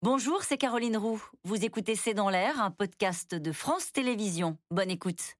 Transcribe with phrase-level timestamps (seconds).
[0.00, 1.20] Bonjour, c'est Caroline Roux.
[1.42, 4.56] Vous écoutez C'est dans l'air, un podcast de France Télévisions.
[4.70, 5.34] Bonne écoute.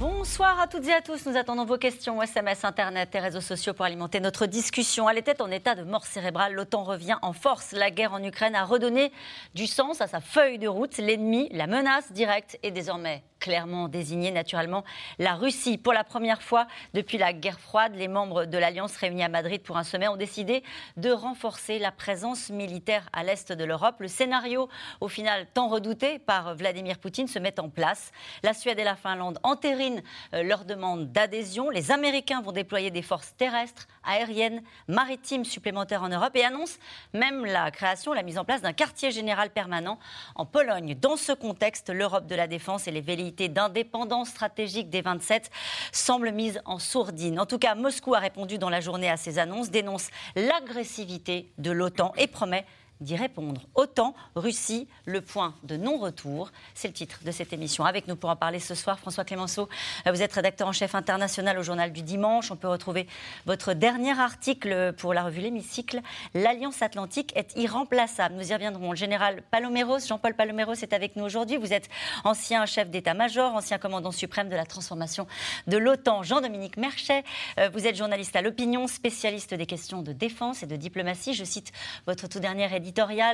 [0.00, 1.26] Bonsoir à toutes et à tous.
[1.26, 5.08] Nous attendons vos questions, SMS, Internet et réseaux sociaux pour alimenter notre discussion.
[5.08, 6.54] Elle était en état de mort cérébrale.
[6.54, 7.70] L'OTAN revient en force.
[7.70, 9.12] La guerre en Ukraine a redonné
[9.54, 10.98] du sens à sa feuille de route.
[10.98, 14.84] L'ennemi, la menace directe est désormais clairement désigné naturellement
[15.18, 15.78] la Russie.
[15.78, 19.62] Pour la première fois depuis la guerre froide, les membres de l'Alliance réunis à Madrid
[19.62, 20.62] pour un sommet ont décidé
[20.96, 23.96] de renforcer la présence militaire à l'est de l'Europe.
[24.00, 24.68] Le scénario,
[25.00, 28.12] au final tant redouté par Vladimir Poutine, se met en place.
[28.42, 30.02] La Suède et la Finlande entérinent
[30.34, 31.70] euh, leur demande d'adhésion.
[31.70, 36.78] Les Américains vont déployer des forces terrestres, aériennes, maritimes supplémentaires en Europe et annoncent
[37.12, 39.98] même la création, la mise en place d'un quartier général permanent
[40.34, 40.96] en Pologne.
[41.00, 43.00] Dans ce contexte, l'Europe de la défense et les
[43.32, 45.50] d'indépendance stratégique des 27
[45.92, 47.40] semble mise en sourdine.
[47.40, 51.70] En tout cas, Moscou a répondu dans la journée à ces annonces, dénonce l'agressivité de
[51.70, 52.66] l'OTAN et promet
[53.00, 53.62] d'y répondre.
[53.74, 56.50] Autant Russie, le point de non-retour.
[56.74, 57.84] C'est le titre de cette émission.
[57.84, 59.68] Avec nous pour en parler ce soir, François Clémenceau.
[60.06, 62.50] Vous êtes rédacteur en chef international au journal du dimanche.
[62.50, 63.06] On peut retrouver
[63.44, 66.00] votre dernier article pour la revue L'Hémicycle.
[66.34, 68.34] L'Alliance Atlantique est irremplaçable.
[68.34, 68.90] Nous y reviendrons.
[68.90, 71.56] Le général Paloméros, Jean-Paul Paloméros est avec nous aujourd'hui.
[71.56, 71.88] Vous êtes
[72.24, 75.26] ancien chef d'état-major, ancien commandant suprême de la transformation
[75.66, 76.22] de l'OTAN.
[76.22, 77.24] Jean-Dominique Merchet,
[77.58, 81.34] euh, vous êtes journaliste à l'opinion, spécialiste des questions de défense et de diplomatie.
[81.34, 81.72] Je cite
[82.06, 82.74] votre tout dernier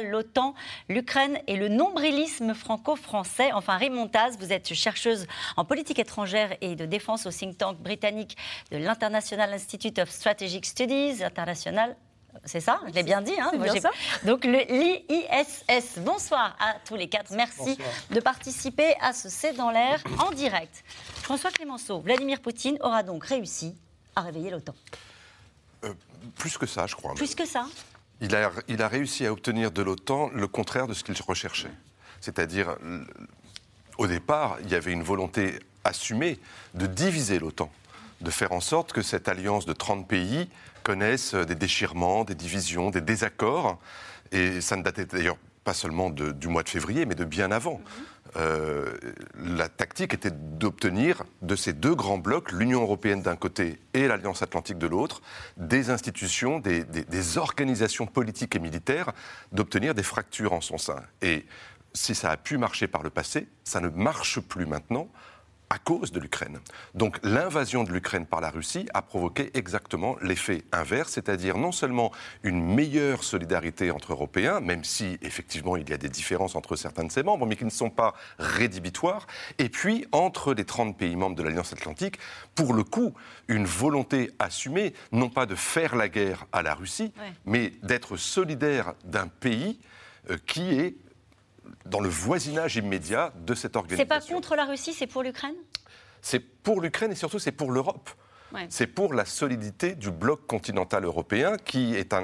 [0.03, 0.55] l'OTAN,
[0.89, 3.53] l'Ukraine et le nombrilisme franco-français.
[3.53, 8.37] Enfin, Raymond vous êtes chercheuse en politique étrangère et de défense au think tank britannique
[8.71, 11.97] de l'International Institute of Strategic Studies, international
[12.45, 13.35] c'est ça, je l'ai bien dit.
[13.39, 13.91] Hein bien ça.
[14.25, 15.99] Donc le l'ISS.
[15.99, 17.31] Bonsoir à tous les quatre.
[17.33, 17.77] Merci
[18.11, 20.83] de participer à ce C'est dans l'air en direct.
[21.17, 23.75] François Clémenceau, Vladimir Poutine aura donc réussi
[24.17, 24.75] à réveiller l'OTAN.
[25.85, 25.93] Euh,
[26.37, 27.15] plus que ça, je crois.
[27.15, 27.67] Plus que ça?
[28.23, 31.73] Il a, réussi à obtenir de l'OTAN le contraire de ce qu'il recherchait.
[32.21, 32.77] C'est-à-dire,
[33.99, 36.39] au départ, il y avait une volonté assumée
[36.75, 37.71] de diviser l'OTAN,
[38.21, 40.49] de faire en sorte que cette alliance de 30 pays
[40.85, 43.79] connaisse des déchirements, des divisions, des désaccords.
[44.31, 47.81] Et ça ne datait d'ailleurs pas seulement du mois de février, mais de bien avant.
[48.37, 48.95] Euh,
[49.45, 54.43] la tactique était d'obtenir de ces deux grands blocs, l'Union européenne d'un côté et l'Alliance
[54.43, 55.21] atlantique de l'autre,
[55.59, 59.13] des institutions, des, des, organisations politiques et militaires,
[59.53, 61.03] d'obtenir des fractures en son sein.
[61.21, 61.45] Et
[61.93, 65.09] si ça a pu marcher par le passé, ça ne marche plus maintenant
[65.73, 66.59] à cause de l'Ukraine.
[66.95, 72.13] Donc l'invasion de l'Ukraine par la Russie a provoqué exactement l'effet inverse, c'est-à-dire non seulement
[72.43, 77.05] une meilleure solidarité entre Européens, même si effectivement il y a des différences entre certains
[77.05, 79.27] de ses membres, mais qui ne sont pas rédhibitoires,
[79.59, 82.19] et puis entre les 30 pays membres de l'Alliance Atlantique,
[82.55, 83.15] pour le coup,
[83.49, 87.15] une volonté assumée, non pas de faire la guerre à la Russie,
[87.47, 89.81] mais d'être solidaire d'un pays
[90.29, 90.97] euh, qui est
[91.87, 94.05] dans le voisinage immédiat de cette organisation.
[94.05, 95.55] C'est pas contre la Russie, c'est pour l'Ukraine?
[96.21, 98.11] C'est pour l'Ukraine et surtout c'est pour l'Europe.
[98.69, 102.15] C'est pour la solidité du bloc continental européen qui est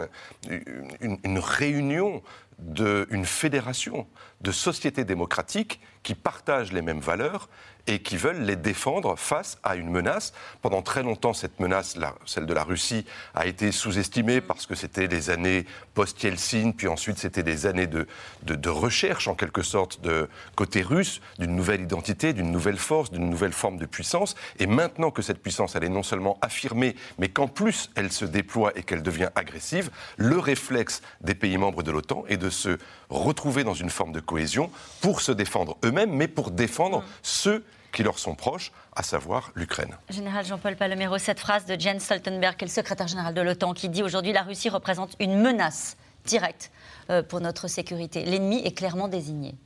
[1.00, 2.22] une, une, réunion,
[2.58, 4.06] de, une fédération
[4.42, 7.48] de sociétés démocratiques qui partagent les mêmes valeurs
[7.88, 10.34] et qui veulent les défendre face à une menace.
[10.62, 13.04] Pendant très longtemps, cette menace, celle de la Russie,
[13.34, 18.06] a été sous-estimée parce que c'était les années post-Yeltsin, puis ensuite c'était des années de,
[18.42, 23.28] de, recherche, en quelque sorte, de côté russe, d'une nouvelle identité, d'une nouvelle force, d'une
[23.30, 24.36] nouvelle forme de puissance.
[24.58, 28.26] Et maintenant que cette puissance, elle est non seulement affirmée, mais qu'en plus elle se
[28.26, 32.78] déploie et qu'elle devient agressive, le réflexe des pays membres de l'OTAN est de se
[33.08, 37.04] retrouver dans une forme de cohésion pour se défendre eux-mêmes, mais pour défendre mmh.
[37.22, 37.64] ceux
[37.98, 39.96] qui leur sont proches, à savoir l'Ukraine.
[40.08, 43.74] Général Jean-Paul Palomero, cette phrase de Jens Stoltenberg, qui est le secrétaire général de l'OTAN,
[43.74, 46.70] qui dit aujourd'hui la Russie représente une menace directe
[47.10, 48.24] euh, pour notre sécurité.
[48.24, 49.56] L'ennemi est clairement désigné.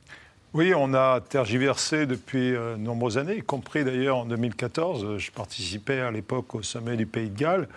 [0.55, 5.19] Oui, on a tergiversé depuis de nombreuses années, y compris d'ailleurs en 2014.
[5.19, 7.67] Je participais à l'époque au sommet du Pays de Galles.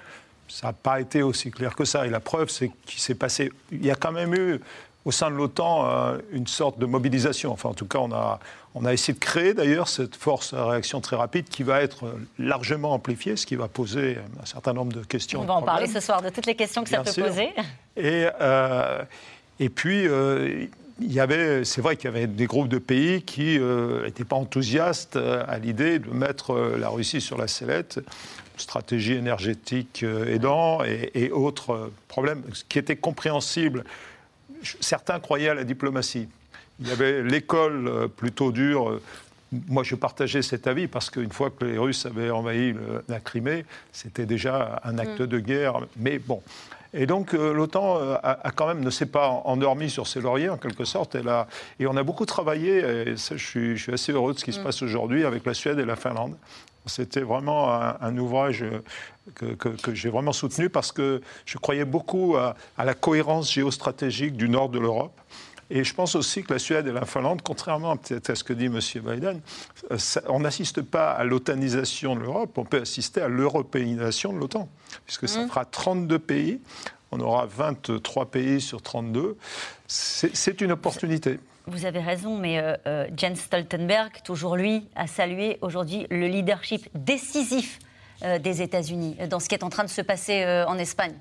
[0.49, 2.07] Ça n'a pas été aussi clair que ça.
[2.07, 3.53] Et la preuve, c'est qu'il s'est passé.
[3.73, 4.59] Il y a quand même eu
[5.05, 7.53] au sein de l'OTAN euh, une sorte de mobilisation.
[7.53, 8.41] Enfin, en tout cas, on a,
[8.79, 12.05] on a essayé de créer d'ailleurs cette force à réaction très rapide qui va être
[12.39, 15.41] largement amplifiée, ce qui va poser un certain nombre de questions.
[15.41, 17.49] On va en parler ce soir de toutes les questions que ça peut poser.
[17.97, 19.03] Et, euh,
[19.59, 20.67] et puis, euh,
[21.01, 24.37] il y avait, c'est vrai qu'il y avait des groupes de pays qui n'étaient pas
[24.37, 28.01] enthousiastes à l'idée de mettre la Russie sur la sellette,
[28.59, 33.85] stratégie énergétique aidant et, et autres problèmes, ce qui était compréhensible
[34.81, 36.29] certains croyaient à la diplomatie.
[36.81, 39.03] Il y avait l'école euh, plutôt dure, euh,
[39.69, 42.75] moi, je partageais cet avis parce qu'une fois que les Russes avaient envahi
[43.09, 45.27] la Crimée, c'était déjà un acte mm.
[45.27, 45.81] de guerre.
[45.97, 46.43] Mais bon.
[46.93, 50.49] Et donc, euh, l'OTAN euh, a, quand même ne s'est pas endormi sur ses lauriers,
[50.49, 51.15] en quelque sorte.
[51.15, 51.47] Elle a,
[51.79, 54.61] et on a beaucoup travaillé, et ça, je, suis, assez heureux de ce qui se
[54.61, 54.65] mm.
[54.65, 56.37] passe aujourd'hui avec la Suède et la Finlande.
[56.87, 58.65] C'était vraiment un, ouvrage
[59.35, 59.57] que,
[59.93, 64.79] j'ai vraiment soutenu parce que je croyais beaucoup à la cohérence géostratégique du nord de
[64.79, 65.21] l'Europe.
[65.71, 68.67] Et je pense aussi que la Suède et la Finlande, contrairement à ce que dit
[68.67, 68.81] M.
[69.03, 69.41] Biden,
[69.91, 69.97] euh,
[70.29, 74.69] on n'assiste pas à l'otanisation de l'Europe, on peut assister à l'européanisation de l'OTAN,
[75.05, 75.49] puisque ça mmh.
[75.49, 76.61] fera 32 pays,
[77.11, 79.37] on aura 23 pays sur 32.
[79.87, 81.41] C'est une opportunité.
[81.67, 86.89] Vous avez raison, mais euh, euh, Jens Stoltenberg, toujours lui, a salué aujourd'hui le leadership
[86.95, 87.81] décisif
[88.41, 91.13] des États-Unis dans ce qui est en train de se passer en Espagne.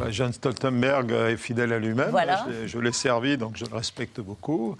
[0.00, 2.14] Bah, Jean Stoltenberg est fidèle à lui-même.
[2.66, 4.76] Je, l'ai servi, donc je le respecte beaucoup.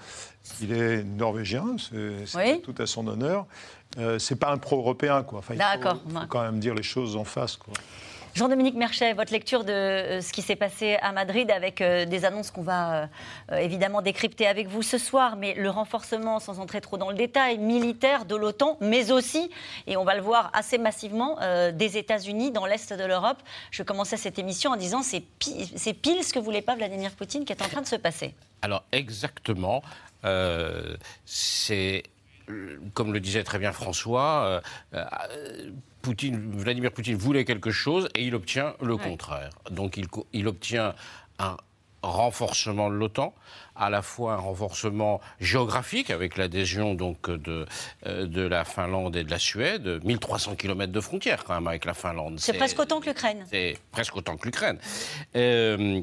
[0.60, 1.76] Il est norvégien,
[2.26, 3.46] c'est tout à son honneur.
[3.98, 5.42] Euh, c'est pas un pro-européen, quoi.
[5.50, 7.74] Il faut, quand même dire les choses en face, quoi.
[8.34, 12.24] Jean-Dominique Merchet, votre lecture de euh, ce qui s'est passé à Madrid avec euh, des
[12.24, 13.08] annonces qu'on va
[13.50, 17.16] euh, évidemment décrypter avec vous ce soir, mais le renforcement, sans entrer trop dans le
[17.16, 19.50] détail, militaire de l'OTAN, mais aussi,
[19.86, 21.38] et on va le voir assez massivement,
[21.72, 23.38] des États-Unis dans l'Est de l'Europe.
[23.70, 25.22] Je commençais cette émission en disant c'est
[25.92, 28.34] pile ce que voulait pas Vladimir Poutine qui est en train de se passer.
[28.62, 29.82] Alors exactement,
[31.24, 32.02] c'est
[32.94, 34.62] comme le disait très bien François,
[36.02, 39.50] Poutine, Vladimir Poutine voulait quelque chose et il obtient le contraire.
[39.70, 40.94] Donc il, il obtient
[41.38, 41.56] un
[42.02, 43.34] renforcement de l'OTAN,
[43.76, 47.66] à la fois un renforcement géographique avec l'adhésion donc de,
[48.06, 51.84] euh, de la Finlande et de la Suède, 1300 km de frontières quand même avec
[51.84, 52.38] la Finlande.
[52.38, 53.44] C'est presque autant que l'Ukraine.
[53.50, 54.78] C'est presque autant que l'Ukraine.
[55.36, 56.02] Euh,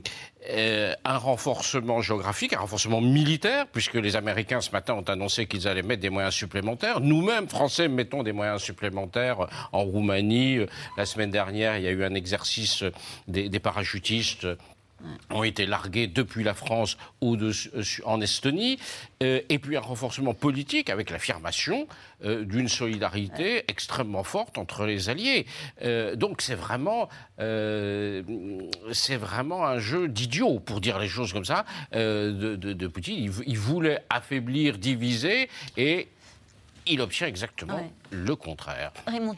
[0.50, 5.68] euh, un renforcement géographique, un renforcement militaire, puisque les Américains ce matin ont annoncé qu'ils
[5.68, 7.00] allaient mettre des moyens supplémentaires.
[7.00, 10.60] Nous-mêmes, Français, mettons des moyens supplémentaires en Roumanie.
[10.96, 12.84] La semaine dernière, il y a eu un exercice
[13.28, 14.48] des, des parachutistes
[15.30, 18.80] ont été largués depuis la France ou de, euh, en Estonie,
[19.24, 21.88] euh, et puis un renforcement politique avec l'affirmation
[22.24, 25.46] euh, d'une solidarité extrêmement forte entre les alliés.
[26.16, 32.56] donc c'est vraiment, c'est vraiment un jeu d'idiot, pour dire les choses comme ça, de,
[32.56, 33.32] de, Poutine.
[33.46, 36.08] Il, voulait affaiblir, diviser, et
[36.86, 38.92] il obtient exactement le contraire.
[39.06, 39.36] Raymond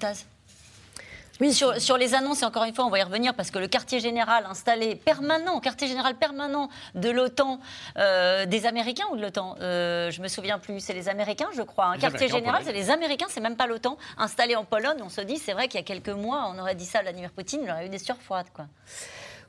[1.39, 3.67] oui, sur, les annonces, et encore une fois, on va y revenir parce que le
[3.67, 7.59] quartier général installé permanent, quartier général permanent de l'OTAN,
[7.97, 9.55] euh, des Américains ou de l'OTAN?
[9.61, 11.85] Euh, Je me souviens plus, c'est les Américains, je crois.
[11.85, 14.99] Un quartier général, c'est les Américains, c'est même pas l'OTAN, installé en Pologne.
[15.01, 17.01] On se dit, c'est vrai qu'il y a quelques mois, on aurait dit ça à
[17.03, 18.65] Vladimir Poutine, il aurait eu des surfroides, quoi.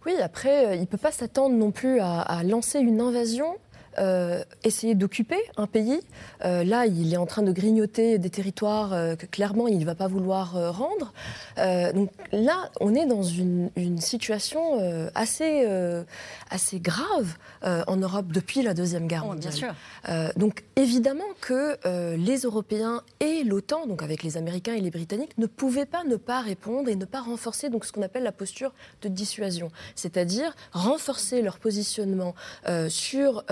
[0.07, 3.57] Oui, après, euh, il ne peut pas s'attendre non plus à lancer une invasion
[3.99, 6.01] euh, essayer d'occuper un pays.
[6.45, 9.85] Euh, là, il est en train de grignoter des territoires euh, que clairement il ne
[9.85, 11.13] va pas vouloir rendre.
[11.95, 14.61] donc là, on est dans une, situation
[15.15, 15.67] assez,
[16.51, 19.53] assez grave en Europe depuis la Deuxième Guerre oh, mondiale.
[19.53, 20.33] bien sûr.
[20.37, 21.77] donc évidemment que
[22.17, 26.17] les Européens et l'OTAN, donc avec les Américains et les Britanniques, ne pouvaient pas ne
[26.17, 28.73] pas répondre et ne pas renforcer donc, ce qu'on appelle la posture
[29.03, 32.35] de dissuasion, c'est-à-dire renforcer leur positionnement
[32.89, 33.45] sur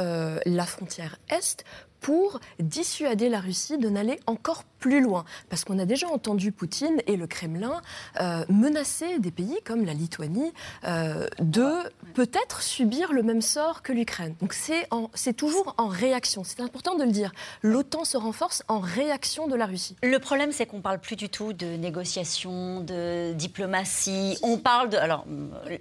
[0.46, 1.64] la frontière Est
[2.00, 5.24] pour dissuader la Russie de n'aller encore plus loin.
[5.48, 7.80] Parce qu'on a déjà entendu Poutine et le Kremlin
[8.20, 10.52] euh, menacer des pays comme la Lituanie
[10.84, 11.68] euh, de
[12.14, 14.34] peut-être subir le même sort que l'Ukraine.
[14.40, 16.44] Donc c'est toujours en réaction.
[16.44, 17.32] C'est important de le dire.
[17.62, 19.96] L'OTAN se renforce en réaction de la Russie.
[20.02, 24.38] Le problème, c'est qu'on ne parle plus du tout de négociation, de diplomatie.
[24.42, 24.96] On parle de...
[24.96, 25.24] Alors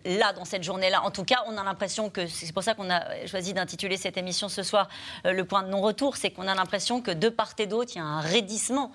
[0.06, 2.28] là, dans cette journée-là, en tout cas, on a l'impression que...
[2.28, 4.88] C'est pour ça qu'on a choisi d'intituler cette émission ce soir
[5.26, 6.18] euh, Le point de non-retour.
[6.18, 8.87] C'est qu'on a l'impression que de part et d'autre, il y a un raidissement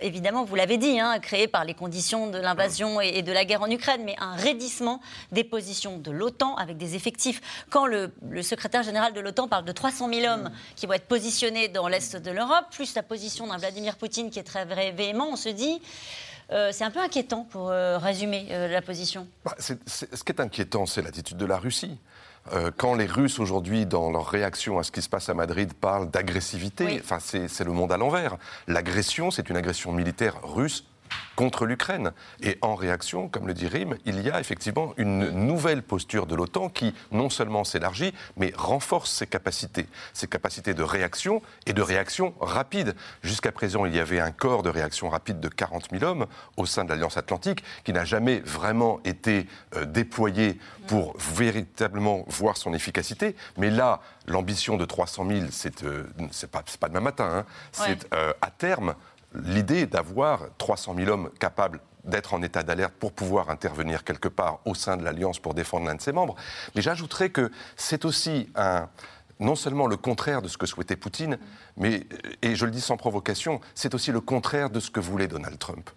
[0.00, 3.62] évidemment, vous l'avez dit, hein, créé par les conditions de l'invasion et, de la guerre
[3.62, 7.40] en Ukraine, mais un raidissement des positions de l'OTAN avec des effectifs.
[7.70, 8.12] Quand le,
[8.42, 12.16] secrétaire général de l'OTAN parle de 300 000 hommes qui vont être positionnés dans l'Est
[12.16, 15.80] de l'Europe, plus la position d'un Vladimir Poutine qui est très véhément, on se dit...
[16.50, 19.26] Euh, c'est un peu inquiétant pour euh, résumer euh, la position.
[19.42, 21.96] Bah, ce qui est inquiétant, c'est l'attitude de la Russie.
[22.52, 25.72] Euh, quand les Russes aujourd'hui, dans leur réaction à ce qui se passe à Madrid,
[25.74, 28.36] parlent d'agressivité, enfin c'est le monde à l'envers.
[28.66, 30.84] L'agression, c'est une agression militaire russe
[31.36, 32.12] contre l'Ukraine.
[32.42, 36.34] Et en réaction, comme le dit Rim, il y a effectivement une nouvelle posture de
[36.34, 41.82] l'OTAN qui non seulement s'élargit, mais renforce ses capacités, ses capacités de réaction et de
[41.82, 42.94] réaction rapide.
[43.22, 46.26] Jusqu'à présent, il y avait un corps de réaction rapide de 40 000 hommes
[46.56, 52.56] au sein de l'Alliance Atlantique qui n'a jamais vraiment été euh, déployé pour véritablement voir
[52.56, 53.36] son efficacité.
[53.56, 56.04] Mais là, l'ambition de 300 000, c'est euh,
[56.50, 57.44] pas, pas demain matin, hein.
[57.72, 58.94] c'est euh, à terme
[59.34, 64.58] l'idée d'avoir 300 000 hommes capables d'être en état d'alerte pour pouvoir intervenir quelque part
[64.64, 66.34] au sein de l'Alliance pour défendre l'un de ses membres.
[66.74, 68.88] Mais j'ajouterais que c'est aussi un,
[69.38, 71.38] non seulement le contraire de ce que souhaitait Poutine,
[71.76, 72.06] mais,
[72.42, 75.58] et je le dis sans provocation, c'est aussi le contraire de ce que voulait Donald
[75.60, 75.90] Trump.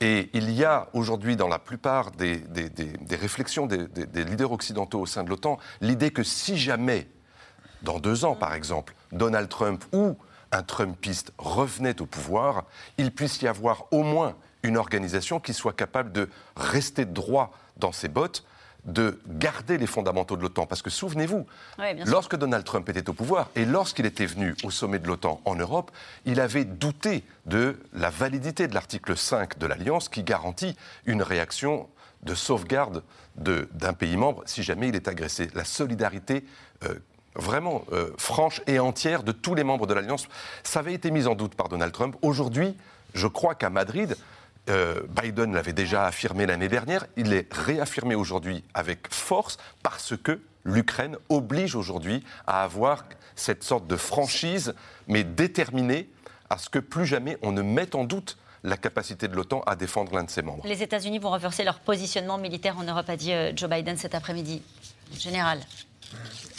[0.00, 4.52] Et il y a aujourd'hui dans la plupart des, des- des- des réflexions des leaders
[4.52, 7.06] occidentaux au sein de l'OTAN l'idée que si jamais,
[7.82, 10.16] dans deux ans par exemple, Donald Trump ou
[10.52, 12.64] un Trumpiste revenait au pouvoir,
[12.98, 17.92] il puisse y avoir au moins une organisation qui soit capable de rester droit dans
[17.92, 18.44] ses bottes,
[18.84, 20.66] de garder les fondamentaux de l'OTAN.
[20.66, 21.46] Parce que souvenez-vous,
[22.10, 25.54] lorsque Donald Trump était au pouvoir et lorsqu'il était venu au sommet de l'OTAN en
[25.54, 25.90] Europe,
[26.24, 31.88] il avait douté de la validité de l'article 5 de l'Alliance qui garantit une réaction
[32.22, 33.02] de sauvegarde
[33.36, 35.48] de- d'un pays membre si jamais il est agressé.
[35.54, 36.44] La solidarité
[36.84, 36.94] euh,
[37.34, 40.26] vraiment euh, franche et entière de tous les membres de l'Alliance,
[40.62, 42.16] ça avait été mis en doute par Donald Trump.
[42.22, 42.76] Aujourd'hui,
[43.14, 44.16] je crois qu'à Madrid,
[44.68, 50.40] euh, Biden l'avait déjà affirmé l'année dernière, il est réaffirmé aujourd'hui avec force parce que
[50.64, 54.74] l'Ukraine oblige aujourd'hui à avoir cette sorte de franchise,
[55.08, 56.10] mais déterminée
[56.50, 59.74] à ce que plus jamais on ne mette en doute la capacité de l'OTAN à
[59.74, 60.62] défendre l'un de ses membres.
[60.66, 64.14] Les États-Unis vont renforcer leur positionnement militaire en Europe, a dit euh, Joe Biden cet
[64.14, 64.62] après-midi.
[65.18, 65.60] Général.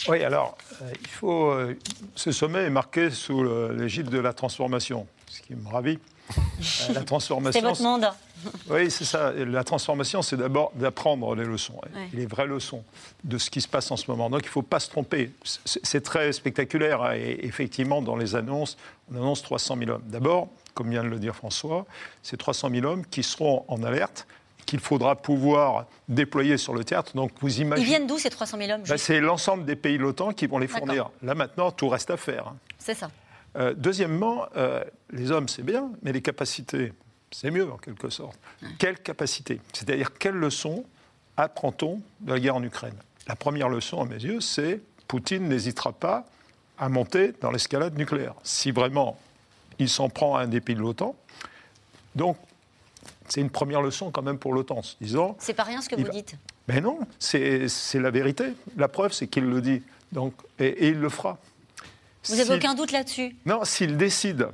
[0.08, 1.52] Oui, alors, euh, il faut.
[1.52, 1.78] euh,
[2.16, 6.00] ce sommet est marqué sous l'égide de la transformation, ce qui me ravit.
[6.38, 7.60] Euh, la transformation.
[7.62, 8.08] C'est votre monde.
[8.70, 9.32] Oui, c'est ça.
[9.34, 12.10] La transformation, c'est d'abord d'apprendre les leçons, Ouais.
[12.14, 12.84] les vraies leçons
[13.24, 14.30] de ce qui se passe en ce moment.
[14.32, 15.32] Donc, il ne faut pas se tromper.
[15.44, 17.04] C'est c'est très spectaculaire.
[17.04, 18.78] hein, Et effectivement, dans les annonces,
[19.12, 20.04] on annonce 300 000 hommes.
[20.08, 21.86] D'abord, comme vient de le dire François,
[22.24, 24.26] c'est 300 000 hommes qui seront en alerte,
[24.66, 27.12] qu'il faudra pouvoir déployer sur le théâtre.
[27.16, 27.86] Donc, vous Ils imaginez.
[27.88, 30.60] viennent d'où ces 300 000 hommes Bah, c'est l'ensemble des pays de l'OTAN qui vont
[30.60, 31.10] les fournir.
[31.22, 32.54] Là, maintenant, tout reste à faire.
[32.78, 33.10] C'est ça.
[33.58, 36.94] Euh, deuxièmement, euh, les hommes, c'est bien, mais les capacités,
[37.32, 38.38] c'est mieux en quelque sorte.
[38.80, 39.60] Quelles capacités?
[39.74, 40.86] C'est-à-dire, quelles leçons
[41.38, 42.96] apprend-on de la guerre en Ukraine?
[43.28, 46.26] La première leçon, à mes yeux, c'est Poutine n'hésitera pas
[46.80, 48.34] à monter dans l'escalade nucléaire.
[48.44, 49.20] Si vraiment
[49.80, 51.16] il s'en prend à un des pays de l'OTAN.
[52.16, 52.38] Donc,
[53.28, 56.04] c'est une première leçon quand même pour l'OTAN, disant C'est pas rien ce que vous
[56.04, 56.36] va- dites.
[56.68, 58.54] mais non, c'est la vérité.
[58.78, 59.82] La preuve, c'est qu'il le dit.
[60.12, 61.38] Donc, et, et il le fera.
[62.28, 63.36] Vous n'avez aucun doute là-dessus?
[63.46, 64.48] Non, s'il décide,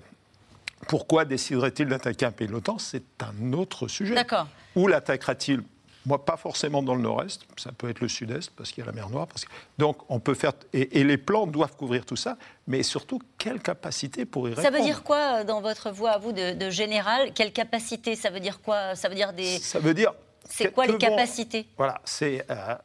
[0.88, 2.78] pourquoi déciderait-il d'attaquer un pays de l'OTAN?
[2.78, 4.14] C'est un autre sujet.
[4.16, 4.48] D'accord.
[4.76, 5.64] Où l'attaquera-t-il?
[6.08, 8.90] Moi, pas forcément dans le nord-est, ça peut être le sud-est, parce qu'il y a
[8.90, 9.28] la mer Noire.
[9.28, 9.52] Parce que...
[9.78, 10.54] Donc, on peut faire.
[10.72, 14.62] Et, et les plans doivent couvrir tout ça, mais surtout, quelle capacité pour y Ça
[14.62, 18.16] répondre veut dire quoi euh, dans votre voix à vous de, de général Quelle capacité?
[18.16, 18.96] Ça veut dire quoi?
[18.96, 19.60] Ça veut dire des.
[19.60, 20.14] Ça veut dire.
[20.50, 21.68] C'est quoi les capacités?
[21.78, 22.76] Voilà, c'est euh,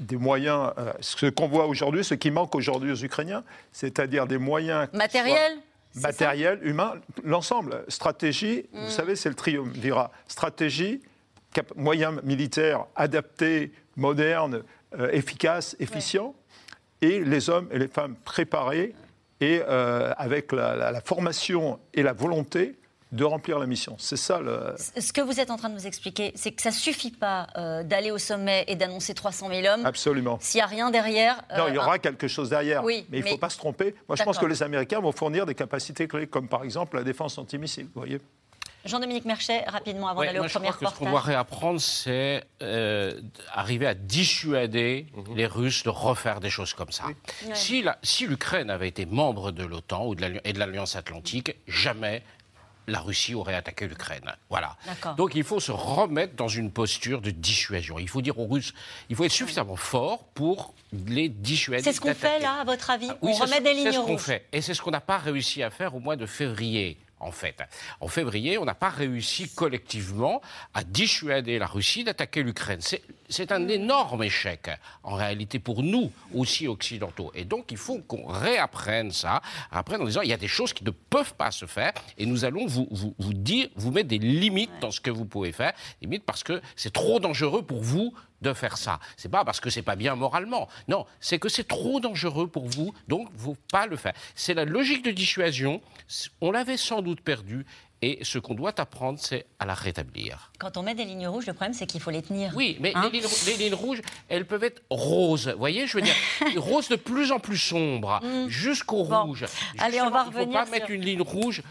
[0.00, 0.72] des moyens.
[0.76, 4.90] euh, ce qu'on voit aujourd'hui, ce qui manque aujourd'hui aux Ukrainiens, c'est-à-dire des moyens.
[4.90, 6.08] qui Matériel soient ça?
[6.08, 7.84] Matériel, humain, l'ensemble.
[7.88, 8.84] Stratégie, Mm.
[8.86, 10.10] vous savez, c'est le triumvirat.
[10.26, 11.00] Stratégie,
[11.76, 14.62] moyens militaires adaptés, modernes,
[14.98, 16.34] euh, efficaces, efficients,
[17.02, 18.94] et les hommes et les femmes préparés
[19.40, 22.76] et euh, avec la, la- la formation et la volonté
[23.12, 23.94] de remplir la mission.
[23.98, 24.74] C'est ça le.
[24.78, 27.82] Ce que vous êtes en train de nous expliquer, c'est que ça suffit pas euh,
[27.84, 29.86] d'aller au sommet et d'annoncer 300 000 hommes.
[29.86, 30.38] Absolument.
[30.40, 31.40] S'il n'y a rien derrière.
[31.56, 32.82] Non, il y aura quelque chose derrière.
[32.82, 33.94] oui, mais il ne mais- faut pas se tromper.
[34.08, 37.04] Moi, je pense que les Américains vont fournir des capacités clés, comme par exemple la
[37.04, 37.84] défense antimissile.
[37.94, 38.20] Vous voyez
[38.86, 41.10] Jean-Dominique Merchet, rapidement, avant Ouais, d'aller au premier que ce qu'on reportage.
[41.10, 43.20] doit réapprendre, c'est euh,
[43.52, 47.04] arriver à dissuader les Russes de refaire des choses comme ça.
[47.54, 50.96] Si la- Si l'Ukraine avait été membre de l'OTAN ou de l'Alli- et de l'Alliance
[50.96, 52.22] Atlantique, jamais
[52.88, 54.32] la Russie aurait attaqué l'Ukraine.
[54.48, 54.76] Voilà.
[54.86, 55.14] D'accord.
[55.16, 57.98] Donc il faut se remettre dans une posture de dissuasion.
[57.98, 58.72] Il faut dire aux Russes,
[59.10, 61.82] il faut être suffisamment fort pour les dissuader.
[61.82, 63.08] C'est ce qu'on fait là, à votre avis?
[63.10, 64.20] Ah oui, On c'est remet ce- des lignes C'est ce qu'on rouges.
[64.20, 64.46] fait.
[64.52, 66.96] Et c'est ce qu'on n'a pas réussi à faire au mois de février.
[67.18, 67.62] En fait,
[68.00, 70.42] en février, on n'a pas réussi collectivement
[70.74, 72.80] à dissuader la Russie d'attaquer l'Ukraine.
[72.80, 74.70] C'est- un énorme échec,
[75.02, 77.32] en réalité, pour nous aussi occidentaux.
[77.34, 79.40] Et donc, il faut qu'on réapprenne ça,
[79.72, 82.44] en disant il y a des choses qui ne peuvent pas se faire, et nous
[82.44, 85.72] allons vous, vous, vous dire, vous mettre des limites dans ce que vous pouvez faire,
[86.02, 88.12] limites parce que c'est trop dangereux pour vous
[88.46, 88.98] de faire ça.
[89.16, 90.68] C'est pas parce que c'est pas bien moralement.
[90.88, 94.14] Non, c'est que c'est trop dangereux pour vous, donc faut pas le faire.
[94.34, 95.80] C'est la logique de dissuasion.
[96.40, 97.66] On l'avait sans doute perdue.
[98.02, 100.52] Et ce qu'on doit apprendre, c'est à la rétablir.
[100.58, 102.52] Quand on met des lignes rouges, le problème c'est qu'il faut les tenir.
[102.54, 105.48] Oui, mais Hein les, lignes, les lignes rouges, elles peuvent être roses.
[105.48, 106.14] Vous voyez, je veux dire,
[106.58, 109.08] roses de plus en plus sombres, jusqu'au Mm.
[109.08, 109.22] Bon.
[109.24, 109.46] rouge.
[109.78, 111.62] Allez, on va Il ne faut revenir pas sur- mettre une ligne rouge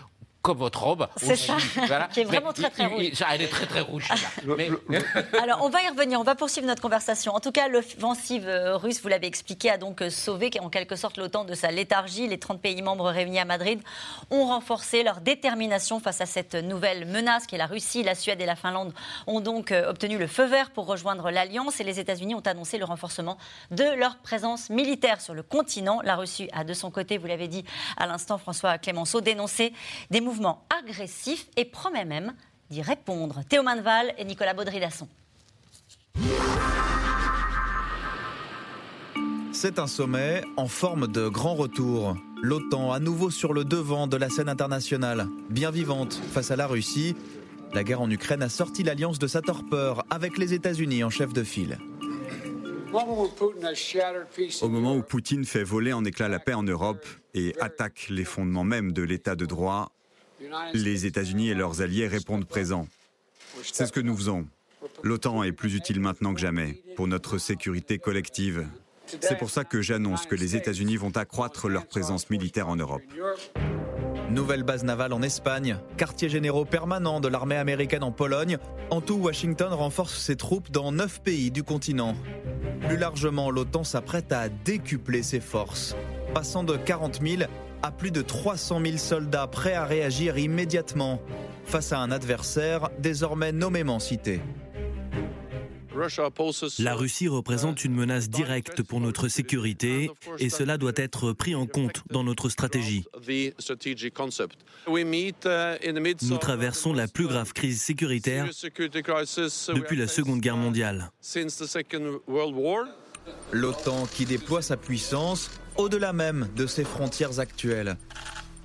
[0.46, 1.08] comme votre robe.
[1.18, 1.58] C'est ça,
[2.14, 3.24] qui est vraiment très très rouge.
[3.34, 4.08] elle est très très rouge.
[5.42, 7.34] Alors on va y revenir, on va poursuivre notre conversation.
[7.34, 10.96] En tout cas, l'offensive euh, russe, vous l'avez expliqué, a donc euh, sauvé en quelque
[10.96, 12.28] sorte l'OTAN de sa léthargie.
[12.28, 13.82] Les 30 pays membres réunis à Madrid
[14.30, 18.04] ont renforcé leur détermination face à cette nouvelle menace qui est la Russie.
[18.04, 18.94] La Suède et la Finlande
[19.26, 22.78] ont donc euh, obtenu le feu vert pour rejoindre l'Alliance et les États-Unis ont annoncé
[22.78, 23.40] le renforcement
[23.72, 26.02] de leur présence militaire sur le continent.
[26.04, 27.66] La Russie a de son côté, vous l'avez dit
[27.98, 29.74] à l'instant, François Clémenceau, dénoncé
[30.12, 30.35] des mouvements
[30.78, 32.34] agressif et promet même
[32.70, 33.42] d'y répondre.
[33.48, 35.08] Théo Manval et Nicolas Baudry-Dasson.
[39.52, 42.18] C'est un sommet en forme de grand retour.
[42.42, 46.68] L'OTAN à nouveau sur le devant de la scène internationale, bien vivante face à la
[46.68, 47.16] Russie.
[47.74, 51.34] La guerre en Ukraine a sorti l'alliance de sa torpeur avec les États-Unis en chef
[51.34, 51.78] de file.
[54.62, 58.24] Au moment où Poutine fait voler en éclats la paix en Europe et attaque les
[58.24, 59.92] fondements même de l'état de droit,
[60.74, 62.88] les États-Unis et leurs alliés répondent présents.
[63.64, 64.46] C'est ce que nous faisons.
[65.04, 68.68] L'OTAN est plus utile maintenant que jamais pour notre sécurité collective.
[69.22, 73.04] C'est pour ça que j'annonce que les États-Unis vont accroître leur présence militaire en Europe.
[74.32, 78.58] Nouvelle base navale en Espagne, quartier généraux permanent de l'armée américaine en Pologne.
[78.90, 82.16] En tout, Washington renforce ses troupes dans neuf pays du continent.
[82.88, 85.96] Plus largement, l'OTAN s'apprête à décupler ses forces,
[86.34, 87.44] passant de 40 000
[87.86, 91.22] à plus de 300 000 soldats prêts à réagir immédiatement
[91.66, 94.42] face à un adversaire désormais nommément cité.
[96.80, 101.68] La Russie représente une menace directe pour notre sécurité et cela doit être pris en
[101.68, 103.06] compte dans notre stratégie.
[104.88, 111.12] Nous traversons la plus grave crise sécuritaire depuis la Seconde Guerre mondiale.
[113.52, 117.98] L'OTAN qui déploie sa puissance au-delà même de ses frontières actuelles.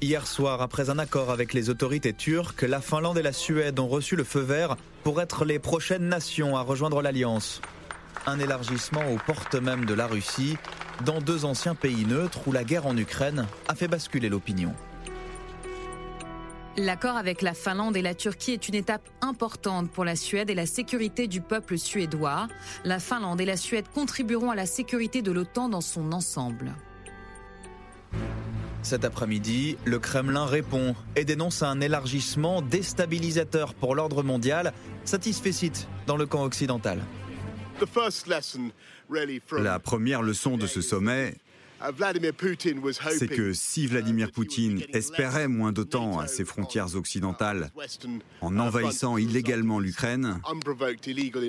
[0.03, 3.89] Hier soir, après un accord avec les autorités turques, la Finlande et la Suède ont
[3.89, 7.61] reçu le feu vert pour être les prochaines nations à rejoindre l'Alliance.
[8.27, 10.57] Un élargissement aux portes même de la Russie,
[11.05, 14.75] dans deux anciens pays neutres où la guerre en Ukraine a fait basculer l'opinion.
[16.77, 20.55] L'accord avec la Finlande et la Turquie est une étape importante pour la Suède et
[20.55, 22.49] la sécurité du peuple suédois.
[22.85, 26.73] La Finlande et la Suède contribueront à la sécurité de l'OTAN dans son ensemble.
[28.83, 34.73] Cet après-midi, le Kremlin répond et dénonce un élargissement déstabilisateur pour l'ordre mondial,
[35.05, 35.51] satisfait
[36.07, 37.01] dans le camp occidental.
[39.59, 41.35] La première leçon de ce sommet,
[43.13, 47.71] c'est que si Vladimir Poutine espérait moins d'OTAN à ses frontières occidentales
[48.41, 50.41] en envahissant illégalement l'Ukraine,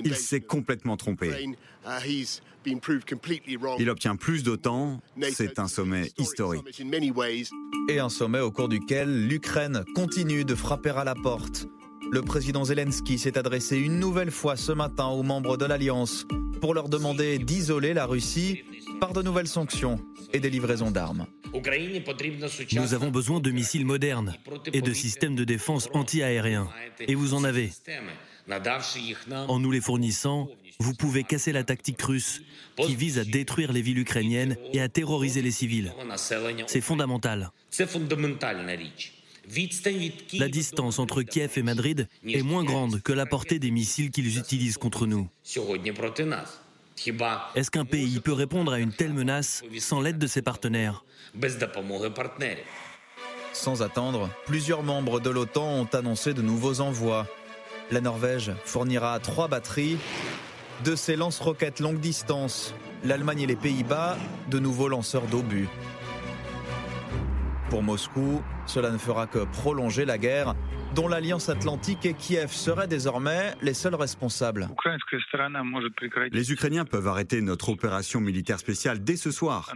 [0.04, 1.54] il s'est complètement trompé.
[3.78, 5.00] Il obtient plus d'OTAN,
[5.32, 6.82] c'est un sommet historique.
[7.88, 11.66] Et un sommet au cours duquel l'Ukraine continue de frapper à la porte.
[12.10, 16.26] Le président Zelensky s'est adressé une nouvelle fois ce matin aux membres de l'Alliance
[16.60, 18.62] pour leur demander d'isoler la Russie
[19.00, 19.98] par de nouvelles sanctions
[20.32, 21.26] et des livraisons d'armes.
[22.72, 24.34] Nous avons besoin de missiles modernes
[24.72, 26.68] et de systèmes de défense anti-aériens.
[27.00, 27.70] Et vous en avez.
[29.48, 30.48] En nous les fournissant,
[30.78, 32.42] vous pouvez casser la tactique russe
[32.76, 35.92] qui vise à détruire les villes ukrainiennes et à terroriser les civils.
[36.66, 37.50] C'est fondamental.
[40.34, 44.38] La distance entre Kiev et Madrid est moins grande que la portée des missiles qu'ils
[44.38, 45.28] utilisent contre nous.
[47.54, 51.04] Est-ce qu'un pays peut répondre à une telle menace sans l'aide de ses partenaires?
[53.52, 57.26] Sans attendre, plusieurs membres de l'OTAN ont annoncé de nouveaux envois.
[57.90, 59.98] La Norvège fournira trois batteries
[60.84, 62.74] de ses lance-roquettes longue distance.
[63.04, 64.16] L'Allemagne et les Pays-Bas,
[64.50, 65.68] de nouveaux lanceurs d'obus.
[67.70, 70.54] Pour Moscou, cela ne fera que prolonger la guerre
[70.94, 74.68] dont l'Alliance Atlantique et Kiev seraient désormais les seuls responsables.
[76.32, 79.72] Les Ukrainiens peuvent arrêter notre opération militaire spéciale dès ce soir.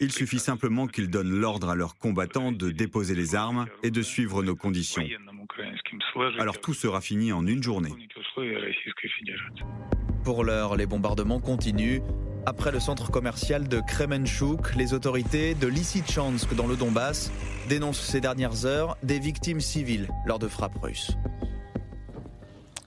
[0.00, 4.02] Il suffit simplement qu'ils donnent l'ordre à leurs combattants de déposer les armes et de
[4.02, 5.04] suivre nos conditions.
[6.38, 7.90] Alors tout sera fini en une journée.
[10.24, 12.00] Pour l'heure, les bombardements continuent.
[12.46, 17.32] Après le centre commercial de Kremenchuk, les autorités de Lysychansk dans le Donbass
[17.68, 21.16] dénoncent ces dernières heures des victimes civiles lors de frappes russes.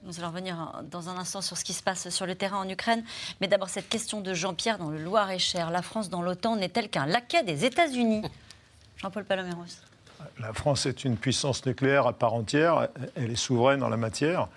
[0.08, 2.66] Nous allons revenir dans un instant sur ce qui se passe sur le terrain en
[2.66, 3.04] Ukraine.
[3.42, 5.70] Mais d'abord, cette question de Jean-Pierre dans le Loir-et-Cher.
[5.70, 8.22] La France dans l'OTAN n'est-elle qu'un laquais des États-Unis?
[8.96, 9.66] Jean-Paul Paloméros.
[10.38, 12.88] La France est une puissance nucléaire à part entière.
[13.16, 14.48] Elle est souveraine en la matière.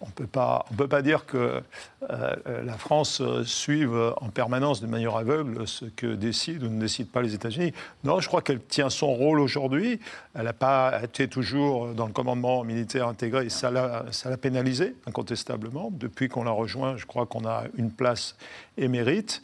[0.00, 1.62] On ne peut pas dire que
[2.08, 7.22] la France suive en permanence de manière aveugle ce que décident ou ne décident pas
[7.22, 7.72] les États-Unis.
[8.04, 10.00] Non, je crois qu'elle tient son rôle aujourd'hui.
[10.34, 13.48] Elle n'a pas été toujours dans le commandement militaire intégré.
[13.48, 15.90] Ça l'a pénalisé, incontestablement.
[15.92, 18.36] Depuis qu'on l'a rejoint, je crois qu'on a une place
[18.76, 19.42] émérite.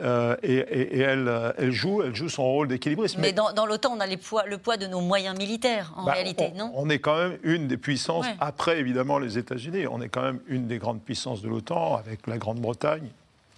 [0.00, 3.18] Euh, et, elle, euh, elle, joue, elle joue son rôle d'équilibriste.
[3.18, 6.12] Mais, dans, l'OTAN, on a les poids, le poids de nos moyens militaires, en bah,
[6.12, 6.72] réalité, non?
[6.74, 10.40] On est quand même une des puissances, après évidemment les États-Unis, on est quand même
[10.48, 13.08] une des grandes puissances de l'OTAN, avec la Grande-Bretagne.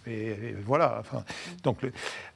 [0.07, 0.97] Et, voilà.
[1.01, 1.25] Enfin,
[1.63, 1.79] donc,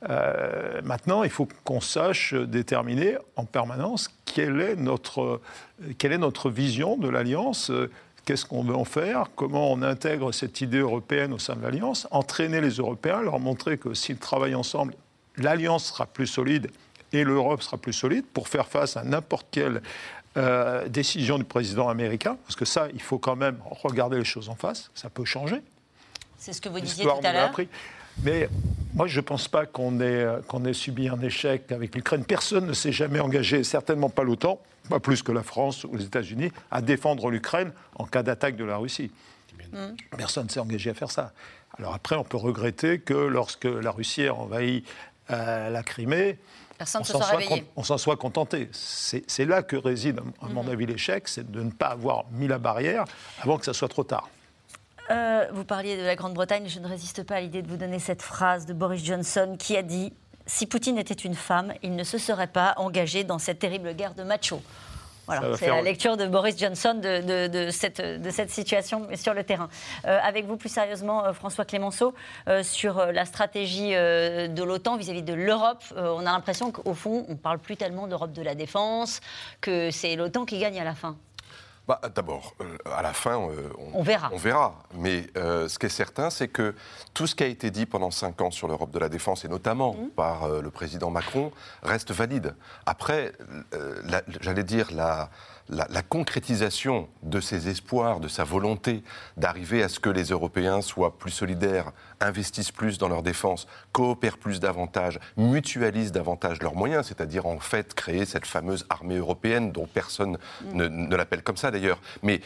[0.09, 5.41] euh, maintenant, il faut qu'on sache déterminer en permanence quelle est notre,
[5.99, 7.73] quelle est notre vision de l'alliance
[8.27, 12.07] qu'est-ce qu'on veut en faire, comment on intègre cette idée européenne au sein de l'Alliance,
[12.11, 14.95] entraîner les Européens, leur montrer que s'ils travaillent ensemble,
[15.37, 16.71] l'Alliance sera plus solide
[17.13, 19.81] et l'Europe sera plus solide pour faire face à n'importe quelle
[20.37, 24.49] euh, décision du président américain, parce que ça, il faut quand même regarder les choses
[24.49, 25.63] en face, ça peut changer.
[26.37, 27.55] C'est ce que vous disiez tout à l'heure.
[28.23, 28.49] Mais
[28.95, 32.25] moi, je ne pense pas qu'on ait, qu'on ait subi un échec avec l'Ukraine.
[32.25, 36.05] Personne ne s'est jamais engagé, certainement pas l'OTAN, pas plus que la France ou les
[36.05, 39.11] États-Unis, à défendre l'Ukraine en cas d'attaque de la Russie.
[39.73, 39.97] Mm.
[40.17, 41.33] Personne ne s'est engagé à faire ça.
[41.79, 44.85] Alors après, on peut regretter que lorsque la Russie a envahi
[45.31, 46.39] euh, la Crimée,
[46.81, 47.39] on s'en soit,
[47.77, 48.69] on soit contenté.
[48.73, 50.71] C'est là que réside, à mon mm-hmm.
[50.71, 53.05] avis, l'échec, c'est de ne pas avoir mis la barrière
[53.41, 54.29] avant que ça soit trop tard.
[55.11, 57.99] Euh, vous parliez de la Grande-Bretagne, je ne résiste pas à l'idée de vous donner
[57.99, 60.13] cette phrase de Boris Johnson qui a dit
[60.47, 64.15] Si Poutine était une femme, il ne se serait pas engagé dans cette terrible guerre
[64.15, 64.61] de macho.
[65.27, 69.69] Voilà, c'est la lecture de Boris Johnson de, cette, de cette, situation sur le terrain.
[70.07, 72.15] Euh, avec vous, plus sérieusement, euh, François Clémenceau,
[72.63, 77.37] sur la stratégie de l'OTAN vis-à-vis de l'Europe, on a l'impression qu'au fond, on ne
[77.37, 79.21] parle plus tellement d'Europe de la défense,
[79.61, 81.17] que c'est l'OTAN qui gagne à la fin.
[81.87, 84.31] Bah, D'abord, euh, à la fin, euh, on, verra.
[84.33, 84.75] On verra.
[84.95, 86.75] Mais euh, ce qui est certain, c'est que
[87.15, 89.49] tout ce qui a été dit pendant cinq ans sur l'Europe de la défense, et
[89.49, 90.09] notamment mmh.
[90.17, 92.57] par le président Macron, reste valide.
[92.87, 93.33] Après,
[94.41, 95.31] j'allais dire, la,
[95.69, 99.03] la, concrétisation de ses espoirs, de sa volonté
[99.37, 104.39] d'arriver à ce que les Européens soient plus solidaires, investissent plus dans leur défense, coopèrent
[104.39, 109.87] plus davantage, mutualisent davantage leurs moyens, c'est-à-dire en fait créer cette fameuse armée européenne dont
[109.87, 110.39] personne
[110.73, 112.41] ne, l'appelle comme ça d'ailleurs, mais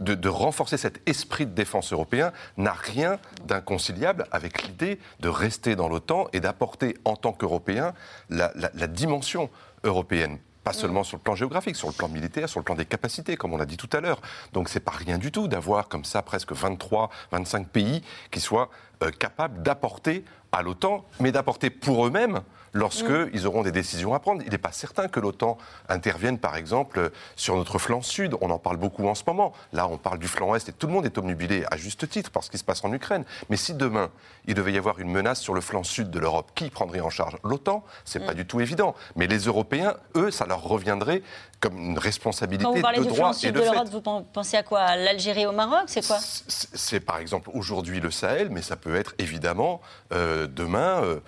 [0.00, 5.88] de, renforcer cet esprit de défense européen n'a rien d'inconciliable avec l'idée de rester dans
[5.88, 7.94] l'OTAN et d'apporter en tant qu'Européens
[8.28, 9.48] la, la dimension
[9.84, 12.86] européenne pas seulement sur le plan géographique, sur le plan militaire, sur le plan des
[12.86, 14.20] capacités, comme on l'a dit tout à l'heure.
[14.52, 18.02] Donc c'est pas rien du tout d'avoir comme ça presque 23, 25 pays
[18.32, 18.68] qui soient
[19.04, 22.40] euh, capables d'apporter à l'OTAN, mais d'apporter pour eux-mêmes
[22.76, 23.46] lorsqu'ils mm.
[23.46, 24.42] auront des décisions à prendre.
[24.44, 25.58] Il n'est pas certain que l'OTAN
[25.88, 28.34] intervienne, par exemple, sur notre flanc sud.
[28.40, 29.52] On en parle beaucoup en ce moment.
[29.72, 32.30] Là, on parle du flanc est et tout le monde est obnubilé, à juste titre,
[32.30, 33.24] par ce qui se passe en Ukraine.
[33.50, 34.10] Mais si demain,
[34.46, 37.10] il devait y avoir une menace sur le flanc sud de l'Europe, qui prendrait en
[37.10, 37.84] charge l'OTAN?
[38.04, 38.36] C'est n'est pas mm.
[38.36, 38.94] du tout évident.
[39.16, 41.22] Mais les Européens, eux, ça leur reviendrait
[41.60, 44.62] comme une responsabilité Quand vous parlez de du flanc sud de, l'Europe, vous pensez à
[44.62, 44.96] quoi?
[44.96, 46.18] L'Algérie au Maroc C'est quoi?
[46.20, 49.80] C'est par exemple aujourd'hui le Sahel, mais ça peut être évidemment
[50.12, 51.20] euh, demain euh,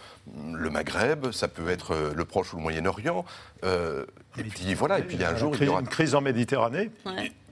[0.52, 3.24] le Maghreb, ça peut être euh, le Proche ou le Moyen-Orient.
[3.64, 6.14] et puis voilà, et puis il y a un jour, il y aura une crise
[6.14, 6.90] en Méditerranée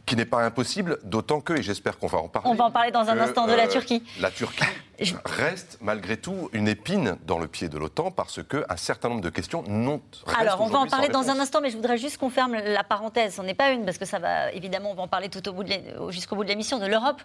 [0.07, 2.49] qui n'est pas impossible, d'autant que, et j'espère qu'on va en parler.
[2.49, 4.05] On va en parler dans un instant de la Turquie.
[4.21, 4.65] La Turquie
[5.25, 9.31] reste malgré tout une épine dans le pied de l'OTAN parce qu'un certain nombre de
[9.31, 10.01] questions n'ont
[10.39, 12.85] Alors, on va en parler dans un instant, mais je voudrais juste qu'on ferme la
[12.85, 13.39] parenthèse.
[13.39, 15.53] On n'est pas une, parce que ça va, évidemment, on va en parler tout au
[15.53, 15.65] bout
[16.11, 17.21] jusqu'au bout de l'émission, de l'Europe.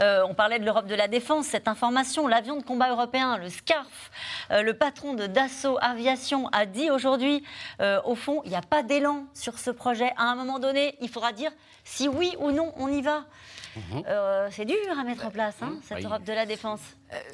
[0.00, 3.48] Euh, on parlait de l'Europe de la défense, cette information, l'avion de combat européen, le
[3.48, 4.10] SCARF,
[4.50, 7.42] euh, le patron de Dassault Aviation a dit aujourd'hui,
[7.80, 10.12] euh, au fond, il n'y a pas d'élan sur ce projet.
[10.16, 11.50] À un moment donné, il faudra dire
[11.84, 13.24] si oui ou non on y va.
[13.76, 14.04] Mhm.
[14.52, 16.80] c'est dur à mettre en place, hein, cette Europe de la défense.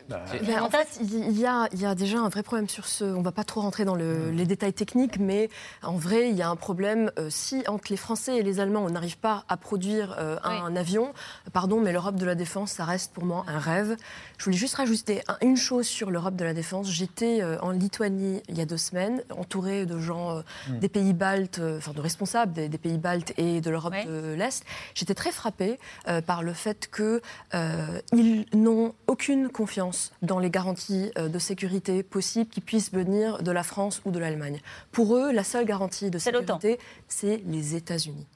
[0.09, 0.25] Bah,
[0.63, 3.05] en fait, il y, a, il y, a, déjà un vrai problème sur ce.
[3.05, 5.49] On ne va pas trop rentrer dans le, les détails techniques, mais
[5.83, 7.11] en vrai, il y a un problème.
[7.19, 10.77] Euh, si entre les Français et les Allemands, on n'arrive pas à produire euh, un,
[10.77, 11.13] avion,
[11.53, 13.97] pardon, mais l'Europe de la défense, ça reste pour moi un rêve.
[14.39, 16.91] Je voulais juste rajouter une chose sur l'Europe de la défense.
[16.91, 20.79] J'étais euh, en Lituanie il y a deux semaines, entourée de gens hmm.
[20.79, 24.65] des pays baltes, enfin de responsables des, pays baltes et de l'Europe de l'Est.
[24.95, 25.79] J'étais très frappée
[26.27, 32.61] par le fait qu'ils n'ont aucune confiance confiance dans les garanties de sécurité possibles qui
[32.61, 34.61] puissent venir de la France ou de l'Allemagne.
[34.91, 38.27] Pour eux, la seule garantie de sécurité, c'est les États-Unis.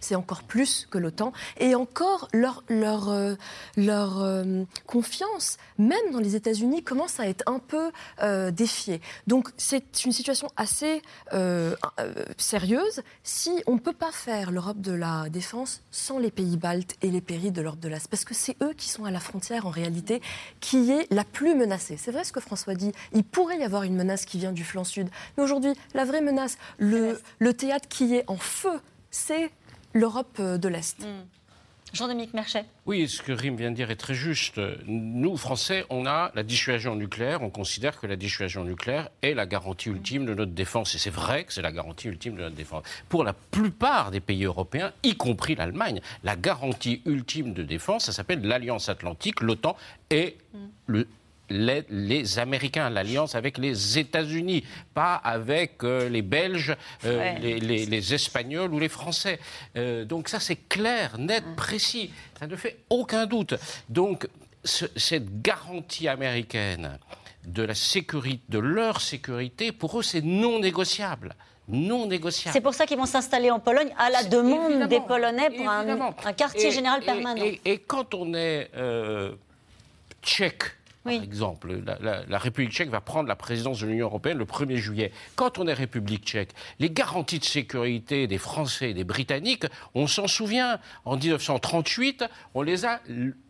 [0.00, 1.32] C'est encore plus que l'OTAN.
[1.58, 3.14] Et encore, leur, leur,
[3.76, 4.44] leur
[4.84, 7.92] confiance, même dans les États-Unis, commence à être un peu
[8.50, 9.00] défiée.
[9.28, 11.02] Donc c'est une situation assez
[12.36, 16.96] sérieuse si on ne peut pas faire l'Europe de la défense sans les pays baltes
[17.00, 18.08] et les pays de l'Europe de l'Est.
[18.08, 20.20] Parce que c'est eux qui sont à la frontière, en réalité,
[20.58, 21.96] qui est la plus menacée.
[21.96, 22.92] C'est vrai ce que François dit.
[23.12, 25.08] Il pourrait y avoir une menace qui vient du flanc sud.
[25.36, 28.80] Mais aujourd'hui, la vraie menace, le, le théâtre qui est en feu,
[29.10, 29.50] c'est
[29.92, 31.00] l'Europe euh, de l'Est.
[31.00, 31.26] Mm.
[31.92, 32.64] Jean-Dominique Merchet.
[32.86, 34.60] Oui, ce que Rim vient de dire est très juste.
[34.86, 37.42] Nous, Français, on a la dissuasion nucléaire.
[37.42, 40.94] On considère que la dissuasion nucléaire est la garantie ultime de notre défense.
[40.94, 42.84] Et c'est vrai que c'est la garantie ultime de notre défense.
[43.08, 48.12] Pour la plupart des pays européens, y compris l'Allemagne, la garantie ultime de défense, ça
[48.12, 49.76] s'appelle l'Alliance Atlantique, l'OTAN,
[50.10, 50.36] et
[50.86, 51.06] le
[51.50, 58.78] les, Américains, l'alliance avec les États-Unis, pas avec euh, les Belges, euh, les, Espagnols ou
[58.78, 59.38] les Français.
[59.76, 61.56] Euh, donc ça, c'est clair, net, mm.
[61.56, 62.10] précis.
[62.38, 63.54] Ça ne fait aucun doute.
[63.88, 64.28] Donc
[64.62, 66.98] cette garantie américaine
[67.46, 71.34] de la sécurité, de leur sécurité, pour eux, c'est non négociable
[71.72, 72.52] non négociable.
[72.52, 76.32] C'est pour ça qu'ils vont s'installer en Pologne à la demande des Polonais pour un,
[76.32, 77.44] quartier général permanent.
[77.64, 78.68] Et, quand on est
[80.20, 80.64] tchèque,
[81.04, 85.12] par exemple, la, République tchèque va prendre la présidence de l'Union européenne le 1er juillet.
[85.34, 90.06] Quand on est République tchèque, les garanties de sécurité des Français et des Britanniques, on
[90.06, 93.00] s'en souvient, en 1938, on les a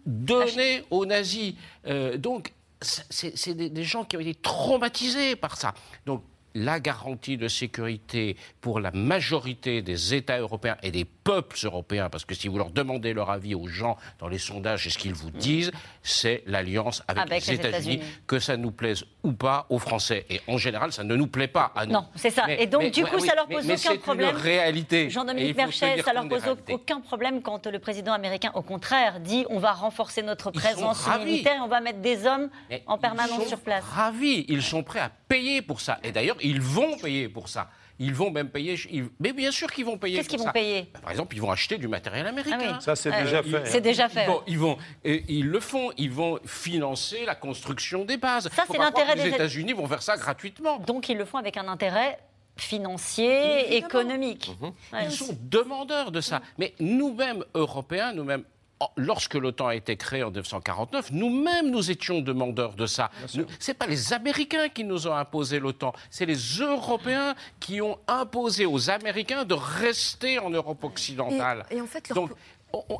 [0.07, 1.55] données aux nazis.
[1.87, 5.75] Euh, donc, c'est des, des, gens qui ont été traumatisés par ça.
[6.07, 6.23] Donc,
[6.55, 12.25] la garantie de sécurité pour la majorité des États européens et des peuples européens, parce
[12.25, 15.15] que si vous leur demandez leur avis aux gens dans les sondages et ce qu'ils
[15.15, 15.71] vous disent,
[16.03, 20.27] c'est l'alliance avec, les, États-Unis, que ça nous plaise ou pas aux Français.
[20.31, 21.93] Et en général, ça ne nous plaît pas à nous.
[21.93, 22.51] Non, c'est ça.
[22.51, 24.37] et donc, du coup, ça leur pose aucun problème.
[24.37, 25.11] C'est réalité.
[25.11, 29.59] Jean-Dominique Merchet, ça leur pose aucun problème quand le président américain, au contraire, dit on
[29.59, 32.49] va renforcer notre présence militaire et on va mettre des hommes
[32.87, 33.85] en permanence sur place.
[33.85, 34.45] Ravis.
[34.49, 35.99] Ils sont prêts à payer pour ça.
[36.03, 37.69] Et d'ailleurs, ils vont payer pour ça.
[38.03, 38.77] Ils vont même payer.
[39.21, 40.17] Mais bien sûr qu'ils vont payer.
[40.17, 40.89] Qu'est-ce qu'ils vont payer?
[40.95, 42.59] Bah, Par exemple, ils vont acheter du matériel américain.
[42.77, 43.67] Ah ça, c'est déjà fait.
[43.67, 44.27] C'est déjà fait.
[44.47, 45.93] Ils, vont, ils, le font.
[45.99, 48.49] Ils vont financer la construction des bases.
[48.49, 50.79] Ça, c'est l'intérêt des États-Unis vont faire ça gratuitement.
[50.79, 52.19] Donc, ils le font avec un intérêt
[52.57, 54.51] financier, économique.
[54.61, 54.73] Mhm.
[55.05, 56.41] Ils sont demandeurs de ça.
[56.59, 58.45] Mais nous-mêmes, Européens, nous-mêmes
[58.97, 63.11] lorsque l'OTAN a été créée en 1949, nous-mêmes, nous étions demandeurs de ça.
[63.27, 67.99] Ce n'est pas les Américains qui nous ont imposé l'OTAN, c'est les Européens qui ont
[68.09, 71.67] imposé aux Américains de rester en Europe occidentale.
[71.71, 72.31] Et, en fait, Donc,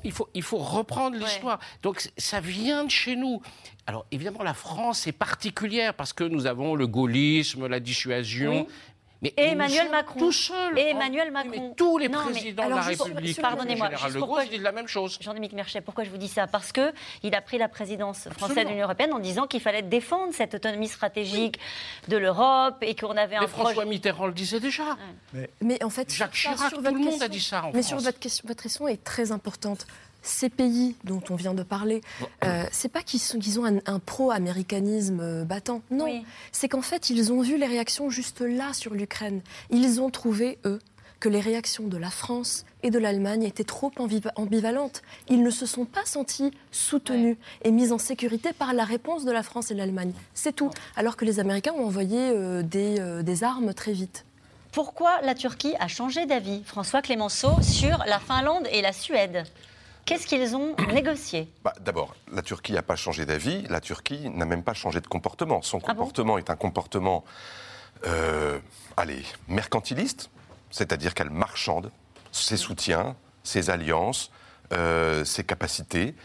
[0.05, 1.59] il, faut, il faut reprendre l'histoire.
[1.83, 3.41] Donc ça vient de chez nous.
[3.87, 8.67] Alors évidemment, la France est particulière parce que nous avons le gaullisme, la dissuasion,
[9.23, 10.19] et Emmanuel Macron.
[10.19, 10.79] Tout seul.
[10.79, 11.75] Et Emmanuel Macron.
[11.77, 13.41] tous les présidents de la République.
[13.41, 13.91] Pardonnez-moi.
[14.19, 15.19] Gaulle disent la même chose.
[15.21, 16.47] Jean-Dominique Merchet, pourquoi je vous dis ça?
[16.47, 19.83] Parce que il a pris la présidence française de l'Union européenne en disant qu'il fallait
[19.83, 21.59] défendre cette autonomie stratégique
[22.09, 23.43] de l'Europe et qu'on avait un.
[23.43, 24.97] Mais François Mitterrand le disait déjà.
[25.61, 27.87] Mais, en fait, Jacques Chirac, tout le monde a dit ça en mais France.
[27.87, 29.87] sur votre question, votre question est très importante
[30.23, 32.03] ces pays dont on vient de parler,
[32.45, 35.83] euh, c'est pas qu'ils ont un, pro-américanisme euh, battant.
[35.91, 39.41] Non, c'est qu'en fait, ils ont vu les réactions juste là sur l'Ukraine.
[39.71, 40.81] Ils ont trouvé, eux,
[41.21, 43.93] que les réactions de la France et de l'Allemagne étaient trop
[44.37, 45.03] ambivalentes.
[45.29, 49.31] Ils ne se sont pas sentis soutenus et mis en sécurité par la réponse de
[49.31, 50.13] la France et de l'Allemagne.
[50.33, 50.71] C'est tout.
[50.97, 54.25] Alors que les Américains ont envoyé euh, des, des armes très vite.
[54.73, 59.45] Pourquoi la Turquie a changé d'avis, François Clémenceau, sur la Finlande et la Suède?
[60.11, 61.53] Qu'est-ce qu'ils ont négocié?
[61.63, 65.07] Bah, D'abord, la Turquie n'a pas changé d'avis, la Turquie n'a même pas changé de
[65.07, 65.63] comportement.
[65.63, 67.25] Son ah comportement est un comportement,
[68.09, 68.59] euh,
[68.97, 70.29] allez, mercantiliste,
[70.73, 71.93] c'est-à-dire qu'elle marchande
[72.33, 74.33] ses soutiens, ses alliances,
[74.73, 76.17] euh, ses capacités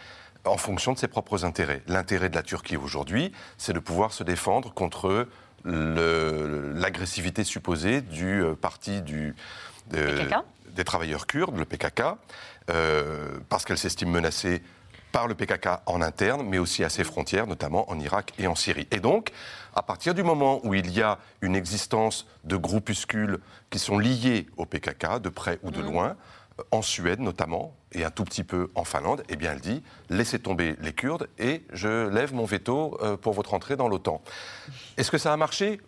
[0.45, 1.83] en fonction de ses propres intérêts.
[1.85, 5.27] L'intérêt de la Turquie aujourd'hui, c'est de pouvoir se défendre contre
[5.63, 9.35] l'agressivité supposée du euh, parti du,
[10.75, 12.03] des travailleurs kurdes, le PKK,
[12.69, 14.61] euh, parce qu'elle s'estime menacée
[15.11, 18.55] par le PKK en interne, mais aussi à ses frontières, notamment en Irak et en
[18.55, 18.87] Syrie.
[18.91, 19.31] Et donc,
[19.73, 24.47] à partir du moment où il y a une existence de groupuscules qui sont liés
[24.57, 25.85] au PKK, de près ou de mmh.
[25.85, 26.17] loin,
[26.71, 30.39] en Suède notamment, et un tout petit peu en Finlande, eh bien elle dit laissez
[30.39, 34.21] tomber les Kurdes et je lève mon veto euh, pour votre entrée dans l'OTAN.
[34.97, 35.81] Est-ce que ça a marché?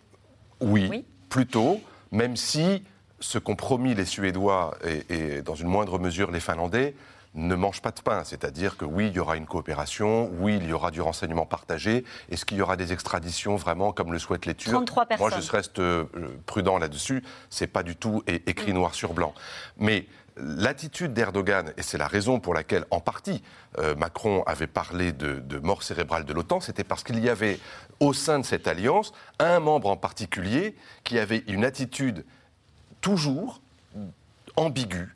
[0.60, 2.82] Oui, oui, plutôt, même si
[3.20, 4.76] ce qu'ont promis les Suédois
[5.08, 6.94] et, dans une moindre mesure les Finlandais
[7.34, 8.24] ne mange pas de pain.
[8.24, 12.04] C'est-à-dire que oui, il y aura une coopération, oui, il y aura du renseignement partagé.
[12.30, 14.72] Est-ce qu'il y aura des extraditions vraiment comme le souhaitent les Turcs?
[14.72, 15.28] 33 personnes.
[15.28, 16.04] Moi, je reste euh,
[16.46, 17.22] prudent là-dessus.
[17.50, 19.34] C'est pas du tout écrit noir sur blanc.
[19.76, 23.42] Mais l'attitude d'Erdogan, et c'est la raison pour laquelle, en partie,
[23.78, 27.58] euh, Macron avait parlé de, de mort cérébrale de l'OTAN, c'était parce qu'il y avait
[28.00, 32.24] au sein de cette alliance un membre en particulier qui avait une attitude
[33.00, 33.60] toujours
[34.56, 35.14] ambiguë,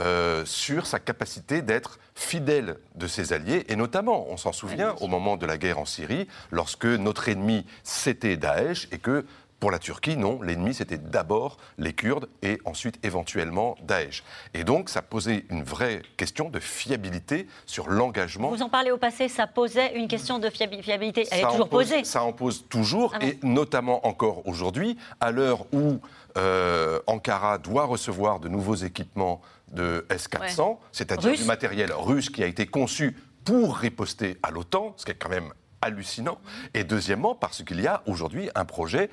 [0.00, 5.08] euh, sur sa capacité d'être fidèle de ses alliés, et notamment, on s'en souvient, au
[5.08, 9.26] moment de la guerre en Syrie, lorsque notre ennemi c'était Daesh, et que
[9.58, 14.24] pour la Turquie, non, l'ennemi c'était d'abord les Kurdes et ensuite éventuellement Daesh.
[14.54, 18.48] Et donc ça posait une vraie question de fiabilité sur l'engagement.
[18.48, 21.28] Vous en parlez au passé, ça posait une question de fiabilité.
[21.30, 22.04] Elle est toujours posée.
[22.04, 26.00] Ça en pose toujours, ah et notamment encore aujourd'hui, à l'heure où
[26.36, 29.40] euh, Ankara doit recevoir de nouveaux équipements
[29.72, 35.04] de S-400, c'est-à-dire du matériel russe qui a été conçu pour riposter à l'OTAN, ce
[35.04, 36.38] qui est quand même hallucinant.
[36.74, 39.10] Et deuxièmement, parce qu'il y a aujourd'hui un projet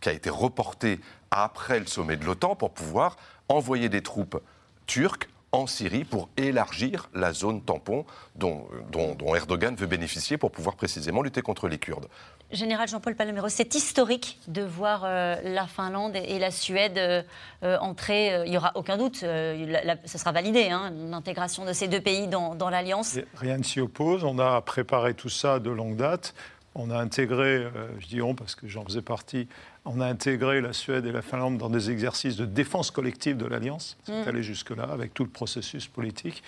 [0.00, 3.16] qui a été reporté après le sommet de l'OTAN pour pouvoir
[3.48, 4.40] envoyer des troupes
[4.86, 8.04] turques en Syrie pour élargir la zone tampon
[8.36, 12.06] dont, dont, Erdogan veut bénéficier pour pouvoir précisément lutter contre les Kurdes.
[12.52, 17.22] Général Jean-Paul Palomero, c'est historique de voir euh, la Finlande et la Suède euh,
[17.62, 18.42] euh, entrer.
[18.44, 22.56] il n'y aura aucun doute, ce sera validé, hein, l'intégration de ces deux pays dans,
[22.56, 23.18] dans l'Alliance.
[23.34, 24.24] Rien ne s'y oppose.
[24.24, 26.34] On a préparé tout ça de longue date.
[26.74, 27.66] On a intégré,
[27.98, 29.48] je dis on parce que j'en faisais partie,
[29.84, 33.46] on a intégré la Suède et la Finlande dans des exercices de défense collective de
[33.46, 33.96] l'Alliance.
[34.04, 34.28] C'est mm.
[34.28, 36.42] allé jusque-là avec tout le processus politique.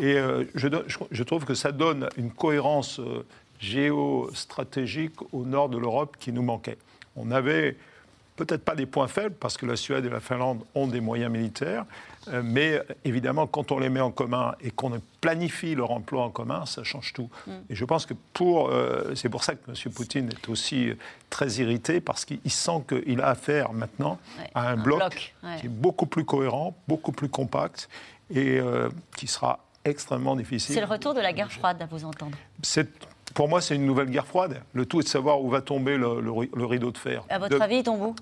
[0.00, 3.24] Et euh, je, trouve que ça donne une cohérence euh,
[3.58, 6.78] géostratégique au nord de l'Europe qui nous manquait.
[7.16, 7.76] On avait
[8.36, 11.32] peut-être pas des points faibles, parce que la Suède et la Finlande ont des moyens
[11.32, 11.84] militaires,
[12.28, 16.30] euh, mais évidemment, quand on les met en commun et qu'on planifie leur emploi en
[16.30, 17.30] commun, ça change tout.
[17.46, 17.52] Mm.
[17.70, 19.92] Et je pense que pour, euh, c'est pour ça que M.
[19.92, 20.92] Poutine est aussi
[21.30, 24.18] très irrité, parce qu'il sent qu'il a affaire maintenant
[24.54, 27.88] à un, bloc, qui est beaucoup plus cohérent, beaucoup plus compact,
[28.30, 30.74] et euh, qui sera extrêmement difficile.
[30.74, 32.36] C'est le retour de la guerre froide, à vous entendre.
[33.34, 34.62] Pour moi, c'est une nouvelle guerre froide.
[34.72, 37.24] Le tout est de savoir où va tomber le, rideau de fer.
[37.28, 38.16] À votre avis, il tombe où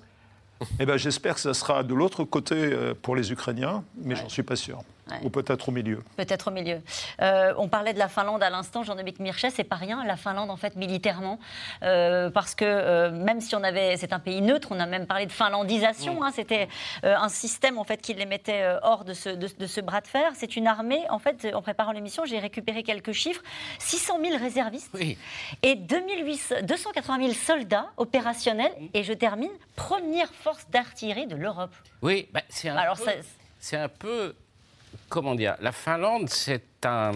[0.79, 4.29] eh ben, J'espère que ça sera de l'autre côté euh, pour les Ukrainiens, mais j'en
[4.29, 4.83] suis pas sûr.
[5.23, 6.03] Ou peut-être au milieu.
[6.17, 6.81] Peut-être au milieu.
[7.21, 10.49] Euh, on parlait de la Finlande à l'instant, Jean-Dominique Mirchet, c'est pas rien, la Finlande,
[10.49, 11.39] en fait, militairement,
[11.83, 13.97] euh, parce que même si on avait.
[13.97, 16.67] C'est un pays neutre, on a même parlé de finlandisation, hein, c'était
[17.03, 20.31] un système, en fait, qui les mettait hors de ce, de, ce bras de fer.
[20.35, 23.41] C'est une armée, en fait, en préparant l'émission, j'ai récupéré quelques chiffres
[23.79, 24.95] 600 000 réservistes
[25.61, 28.73] et 280 000 soldats opérationnels.
[28.93, 31.73] Et je termine, première force d'artillerie de l'Europe.
[32.01, 34.35] Oui, bah, c'est un, un peu
[35.09, 37.11] comment dire, la Finlande, c'est un,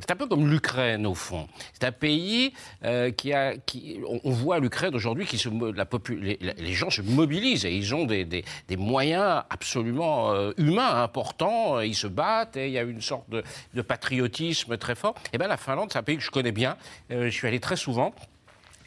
[0.00, 1.48] c'est un peu comme l'Ukraine au fond.
[1.72, 2.52] C'est un pays
[2.84, 7.02] euh, qui a, qui, on, voit l'Ukraine aujourd'hui qui se, la les, les, gens se
[7.02, 11.80] mobilisent et ils ont des, des, des moyens absolument euh, humains importants.
[11.80, 13.42] Ils se battent et il y a une sorte de,
[13.74, 15.14] de patriotisme très fort.
[15.26, 16.76] Et eh bien la Finlande, c'est un pays que je connais bien.
[17.10, 18.14] Euh, je suis allé très souvent.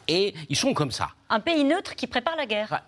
[0.08, 1.10] Et ils sont comme ça.
[1.28, 2.82] Un pays neutre qui prépare la guerre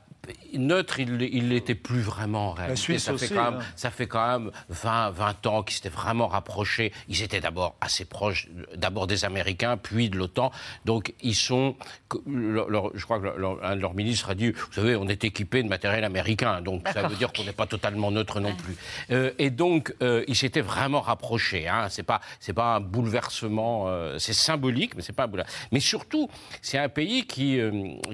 [0.55, 2.99] neutre, il n'était plus vraiment en réalité.
[2.99, 3.65] ça, fait quand même, hein.
[3.77, 6.93] ça fait quand même 20, 20 ans qu'ils s'étaient vraiment rapprochés.
[7.09, 10.51] Ils étaient d'abord assez proches, d'abord des Américains, puis de l'OTAN.
[10.85, 11.77] Donc ils sont,
[12.13, 16.05] je crois qu'un de leurs ministres a dit, vous savez, on est équipé de matériel
[16.05, 18.77] américain, donc ça veut dire qu'on n'est pas totalement neutre non plus.
[19.11, 21.69] Euh, et donc euh, ils s'étaient vraiment rapprochés.
[21.69, 21.87] Hein.
[21.91, 25.69] C'est pas, c'est pas un bouleversement, euh, c'est symbolique, mais c'est pas un bouleversement.
[25.73, 26.29] Mais surtout,
[26.63, 27.61] c'est un pays qui,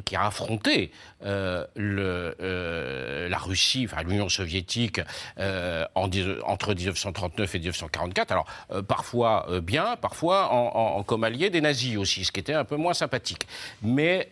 [0.05, 0.91] qui a affronté
[1.23, 5.01] le euh, la Russie, enfin l'Union soviétique,
[5.39, 8.33] euh, entre 1939 et 1944.
[8.33, 12.65] Alors euh, parfois bien, parfois en, comme allié des nazis aussi, ce qui était un
[12.65, 13.47] peu moins sympathique.
[13.83, 14.29] Mais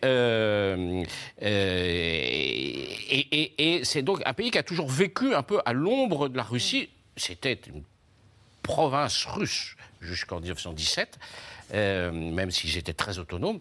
[1.41, 6.43] et, c'est donc un pays qui a toujours vécu un peu à l'ombre de la
[6.43, 6.89] Russie.
[7.17, 7.83] C'était une
[8.61, 11.19] province russe jusqu'en 1917,
[11.73, 13.59] même s'ils étaient très autonomes.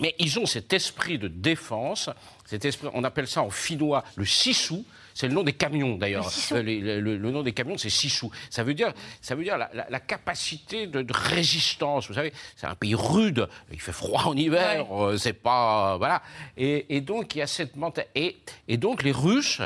[0.00, 2.10] Mais ils ont cet esprit de défense,
[2.44, 4.84] cet esprit, on appelle ça en finnois le sissou,
[5.18, 6.30] c'est le nom des camions d'ailleurs.
[6.52, 8.30] Euh, le, nom des camions, c'est sissou.
[8.50, 12.06] Ça veut dire, ça veut dire la, capacité de, résistance.
[12.06, 13.48] Vous savez, c'est un pays rude.
[13.72, 14.86] Il fait froid en hiver.
[14.92, 16.22] Euh, c'est pas voilà.
[16.56, 18.36] Et, donc il y a cette mentalité.
[18.68, 19.60] Et, donc les Russes,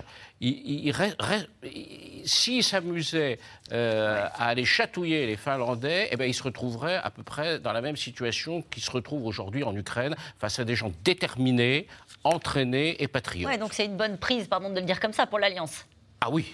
[2.24, 3.38] s'ils s'amusaient
[3.72, 7.72] euh, à aller chatouiller les Finlandais, eh bien, ils se retrouveraient à peu près dans
[7.72, 11.86] la même situation qu'ils se retrouvent aujourd'hui en Ukraine, face à des gens déterminés,
[12.24, 13.50] entraînés et patriotes.
[13.50, 15.86] Ouais, donc c'est une bonne prise, pardon de le dire comme ça, pour l'Alliance.
[16.20, 16.52] Ah oui,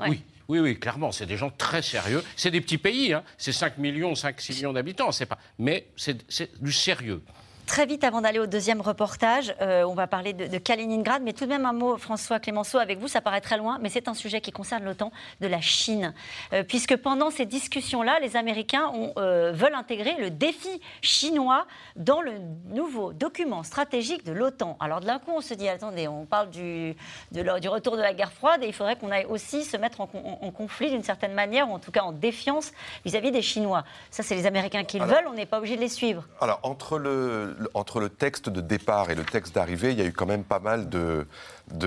[0.00, 0.22] oui.
[0.48, 2.24] Oui, oui, clairement, c'est des gens très sérieux.
[2.34, 3.22] C'est des petits pays, hein.
[3.38, 5.38] c'est 5 millions, 5-6 millions d'habitants, c'est pas.
[5.60, 7.22] Mais c'est du sérieux.
[7.70, 11.44] Très vite, avant d'aller au deuxième reportage, euh, on va parler de, Kaliningrad, mais tout
[11.44, 14.14] de même un mot, François Clémenceau, avec vous, ça paraît très loin, mais c'est un
[14.14, 16.12] sujet qui concerne l'OTAN de la Chine.
[16.52, 21.64] Euh, puisque pendant ces discussions-là, les Américains euh, veulent intégrer le défi chinois
[21.94, 22.32] dans le
[22.70, 24.76] nouveau document stratégique de l'OTAN.
[24.80, 26.96] Alors d'un coup, on se dit, attendez, on parle du,
[27.30, 30.08] du retour de la guerre froide, et il faudrait qu'on aille aussi se mettre en,
[30.50, 32.72] conflit d'une certaine manière, ou en tout cas en défiance
[33.04, 33.84] vis-à-vis des Chinois.
[34.10, 36.24] Ça, c'est les Américains qui le veulent, on n'est pas obligé de les suivre.
[36.40, 40.04] Alors, entre le entre le texte de départ et le texte d'arrivée, il y a
[40.04, 41.26] eu quand même pas mal de,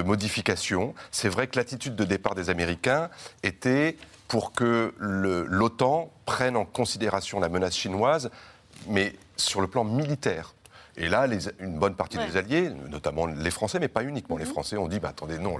[0.03, 0.93] modifications.
[1.11, 3.09] C'est vrai que l'attitude de départ des Américains
[3.43, 3.97] était
[4.27, 8.29] pour que l'OTAN prenne en considération la menace chinoise,
[8.87, 10.53] mais sur le plan militaire.
[10.95, 11.27] Et là,
[11.59, 14.51] une bonne partie des alliés, notamment les Français, mais pas uniquement les mhm.
[14.51, 15.57] Français, ont dit bah, attendez, non,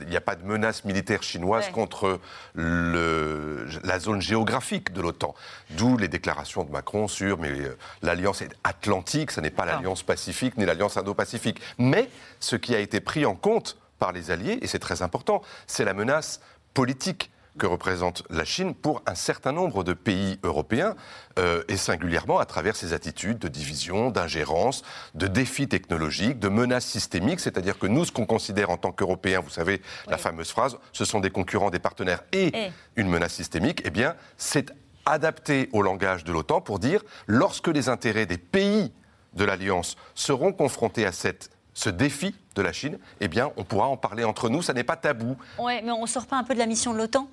[0.00, 2.20] il n'y a pas de menace militaire chinoise contre
[2.54, 5.34] la zone géographique de l'OTAN.
[5.70, 10.56] D'où les déclarations de Macron sur mais euh, l'alliance atlantique, ce n'est pas l'alliance pacifique
[10.56, 11.60] ni l'alliance indo-pacifique.
[11.78, 12.08] Mais
[12.40, 15.84] ce qui a été pris en compte par les alliés, et c'est très important, c'est
[15.84, 16.40] la menace
[16.74, 20.94] politique que représente la Chine pour un certain nombre de pays européens,
[21.38, 24.82] euh, et singulièrement à travers ses attitudes de division, d'ingérence,
[25.14, 29.40] de défis technologiques, de menaces systémiques, c'est-à-dire que nous, ce qu'on considère en tant qu'Européens,
[29.40, 32.52] vous savez, la fameuse phrase, ce sont des concurrents, des partenaires et,
[32.96, 34.72] une menace systémique, eh bien, c'est
[35.04, 38.92] adapté au langage de l'OTAN pour dire, lorsque les intérêts des pays
[39.34, 43.86] de l'Alliance seront confrontés à cette ce défi de la Chine, eh bien, on pourra
[43.86, 45.36] en parler entre nous, ça n'est pas tabou.
[45.58, 47.26] Oui, mais on ne sort pas un peu de la mission de l'OTAN?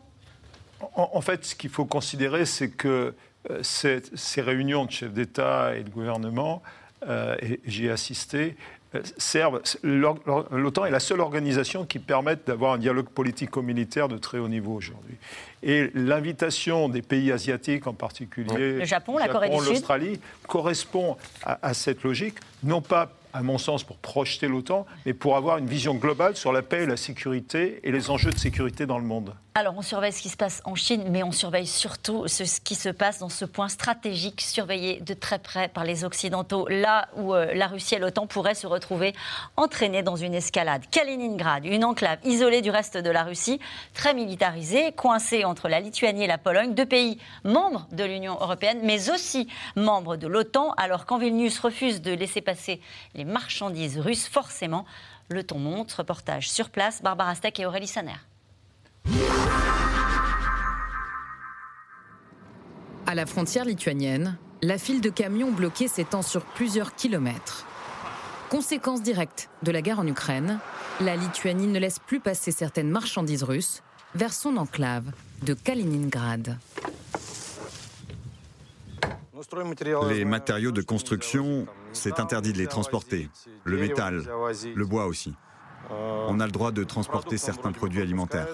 [0.96, 3.14] En, fait, ce qu'il faut considérer, c'est que
[3.50, 6.62] euh, ces, réunions de chefs d'État et de gouvernement,
[7.08, 8.56] euh, et j'y ai assisté,
[8.96, 9.62] euh, servent.
[9.84, 14.74] L'OTAN est la seule organisation qui permette d'avoir un dialogue politico-militaire de très haut niveau
[14.74, 15.16] aujourd'hui.
[15.62, 21.18] Et l'invitation des pays asiatiques, en particulier le Japon, la Corée du Sud, l'Australie, correspond
[21.44, 25.58] à, à, cette logique, non pas à mon sens, pour projeter l'OTAN, mais pour avoir
[25.58, 28.98] une vision globale sur la paix et la sécurité et les enjeux de sécurité dans
[28.98, 29.34] le monde.
[29.56, 32.76] Alors, on surveille ce qui se passe en Chine, mais on surveille surtout ce, qui
[32.76, 37.34] se passe dans ce point stratégique surveillé de très près par les Occidentaux, là où
[37.34, 39.14] euh, la Russie et l'OTAN pourraient se retrouver
[39.58, 40.84] entraînées dans une escalade.
[40.92, 43.60] Kaliningrad, une enclave isolée du reste de la Russie,
[43.94, 48.80] très militarisée, coincée entre la Lituanie et la Pologne, deux pays membres de l'Union européenne,
[48.84, 52.82] mais aussi membres de l'OTAN, alors quand Vilnius refuse de laisser passer
[53.16, 54.86] les marchandises russes, forcément,
[55.30, 55.92] le ton monte.
[55.92, 58.16] Reportage sur place, Barbara Steck et Aurélie Saner.
[63.06, 67.66] À la frontière lituanienne, la file de camions bloqués s'étend sur plusieurs kilomètres.
[68.50, 70.60] Conséquence directe de la guerre en Ukraine,
[71.02, 73.84] la Lituanie ne laisse plus passer certaines marchandises russes
[74.16, 75.12] vers son enclave
[75.44, 76.58] de Kaliningrad.
[80.10, 83.30] Les matériaux de construction, c'est interdit de les transporter.
[83.64, 84.24] Le métal,
[84.76, 85.34] le bois aussi.
[85.90, 88.48] On a le droit de transporter certains produits alimentaires.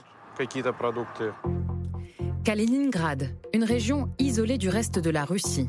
[2.43, 5.67] Kaliningrad, une région isolée du reste de la Russie,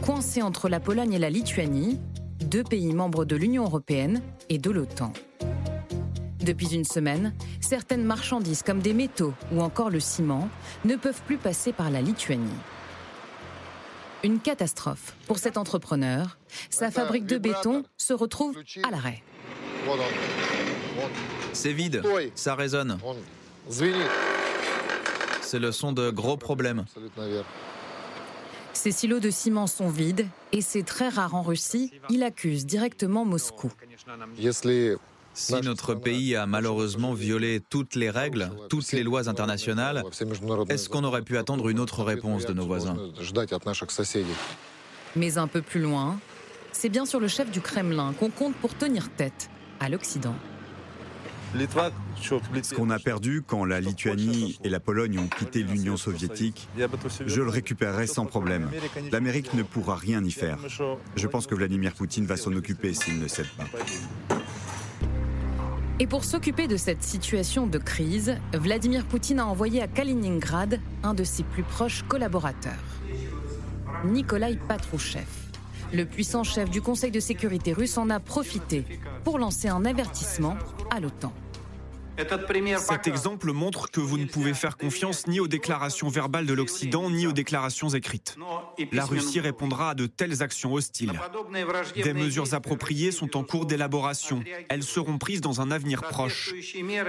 [0.00, 2.00] coincée entre la Pologne et la Lituanie,
[2.40, 5.12] deux pays membres de l'Union européenne et de l'OTAN.
[6.46, 10.48] Depuis une semaine, certaines marchandises comme des métaux ou encore le ciment
[10.84, 12.46] ne peuvent plus passer par la Lituanie.
[14.22, 16.38] Une catastrophe pour cet entrepreneur.
[16.70, 19.24] Sa fabrique de béton se retrouve à l'arrêt.
[21.52, 22.02] C'est vide,
[22.36, 22.96] ça résonne.
[25.40, 26.84] C'est le son de gros problèmes.
[28.72, 31.92] Ces silos de ciment sont vides et c'est très rare en Russie.
[32.08, 33.72] Il accuse directement Moscou.
[35.36, 40.02] Si notre pays a malheureusement violé toutes les règles, toutes les lois internationales,
[40.70, 42.96] est-ce qu'on aurait pu attendre une autre réponse de nos voisins?
[45.14, 46.18] Mais un peu plus loin,
[46.72, 50.34] c'est bien sur le chef du Kremlin qu'on compte pour tenir tête à l'Occident.
[51.54, 56.68] Ce qu'on a perdu quand la Lituanie et la Pologne ont quitté l'Union soviétique,
[57.26, 58.70] je le récupérerai sans problème.
[59.12, 60.58] L'Amérique ne pourra rien y faire.
[61.14, 63.64] Je pense que Vladimir Poutine va s'en occuper s'il ne cède pas.
[65.98, 71.14] Et pour s'occuper de cette situation de crise, Vladimir Poutine a envoyé à Kaliningrad un
[71.14, 72.72] de ses plus proches collaborateurs,
[74.04, 75.24] Nikolai Patrouchev.
[75.94, 78.84] Le puissant chef du Conseil de sécurité russe en a profité
[79.24, 80.58] pour lancer un avertissement
[80.90, 81.32] à l'OTAN.
[82.78, 87.10] Cet exemple montre que vous ne pouvez faire confiance ni aux déclarations verbales de l'Occident
[87.10, 88.36] ni aux déclarations écrites.
[88.92, 91.20] La Russie répondra à de telles actions hostiles.
[92.02, 94.42] Des mesures appropriées sont en cours d'élaboration.
[94.68, 96.54] Elles seront prises dans un avenir proche.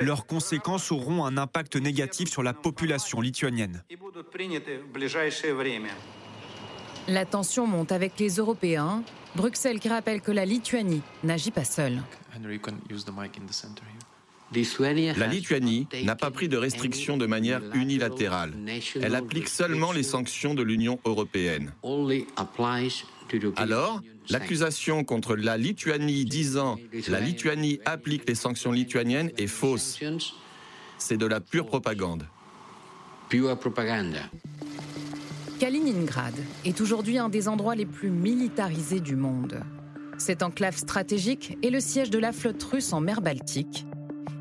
[0.02, 3.84] Leurs conséquences auront un impact négatif sur la population lituanienne.
[7.08, 9.04] La tension monte avec les Européens.
[9.36, 12.02] Bruxelles qui rappelle que la Lituanie n'agit pas seule.
[14.54, 18.54] La Lituanie n'a pas pris de restrictions de manière unilatérale.
[19.02, 21.74] Elle applique seulement les sanctions de l'Union européenne.
[23.58, 26.78] Alors, l'accusation contre la Lituanie disant
[27.10, 30.00] la Lituanie applique les sanctions lituaniennes est fausse.
[30.98, 32.26] C'est de la pure propagande.
[35.60, 39.60] Kaliningrad est aujourd'hui un des endroits les plus militarisés du monde.
[40.18, 43.86] Cette enclave stratégique est le siège de la flotte russe en mer Baltique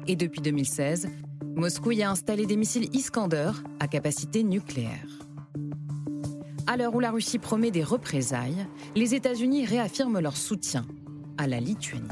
[0.09, 1.09] et depuis 2016,
[1.57, 3.50] Moscou y a installé des missiles Iskander
[3.80, 5.07] à capacité nucléaire.
[6.66, 10.84] À l'heure où la Russie promet des représailles, les États-Unis réaffirment leur soutien
[11.38, 12.09] à la Lituanie.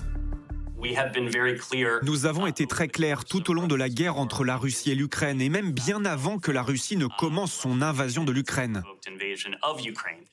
[2.02, 4.94] Nous avons été très clairs tout au long de la guerre entre la Russie et
[4.94, 8.82] l'Ukraine, et même bien avant que la Russie ne commence son invasion de l'Ukraine.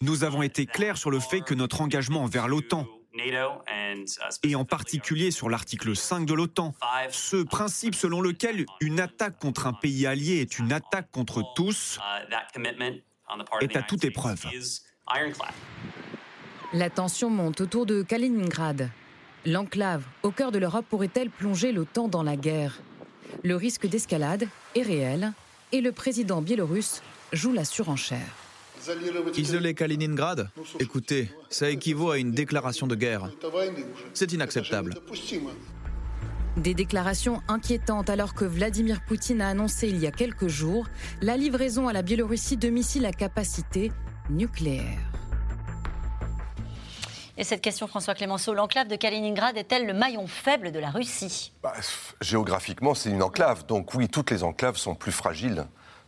[0.01, 2.85] Nous avons été clairs sur le fait que notre engagement envers l'OTAN
[4.43, 6.73] et en particulier sur l'article 5 de l'OTAN,
[7.09, 11.99] ce principe selon lequel une attaque contre un pays allié est une attaque contre tous
[13.61, 14.45] est à toute épreuve.
[16.73, 18.89] La tension monte autour de Kaliningrad.
[19.45, 22.79] L'enclave au cœur de l'Europe pourrait-elle plonger l'OTAN dans la guerre?
[23.43, 25.33] Le risque d'escalade est réel
[25.71, 27.01] et le président biélorusse
[27.33, 28.40] joue la surenchère.
[29.37, 33.29] Isoler Kaliningrad Écoutez, ça équivaut à une déclaration de guerre.
[34.13, 34.95] C'est inacceptable.
[36.57, 40.85] Des déclarations inquiétantes alors que Vladimir Poutine a annoncé il y a quelques jours
[41.21, 43.91] la livraison à la Biélorussie de missiles à capacité
[44.29, 44.99] nucléaire.
[47.37, 51.53] Et cette question, François Clémenceau, l'enclave de Kaliningrad est-elle le maillon faible de la Russie?
[51.63, 51.73] Bah,
[52.19, 53.65] Géographiquement, c'est une enclave.
[53.65, 55.65] Donc oui, toutes les enclaves sont plus fragiles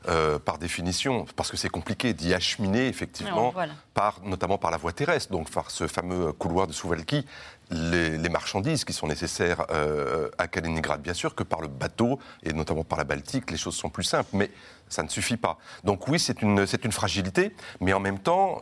[0.08, 3.54] euh, par définition, parce que c'est compliqué d'y acheminer effectivement,
[3.94, 7.26] par, notamment par la voie terrestre, donc par ce fameux couloir de Souvalki,
[7.72, 12.52] les, marchandises qui sont nécessaires euh, à Kaliningrad, bien sûr, que par le bateau, et
[12.52, 14.52] notamment par la Baltique, les choses sont plus simples, mais
[14.90, 15.58] ça ne suffit pas.
[15.84, 18.62] Donc oui, c'est une, une fragilité, mais en même temps,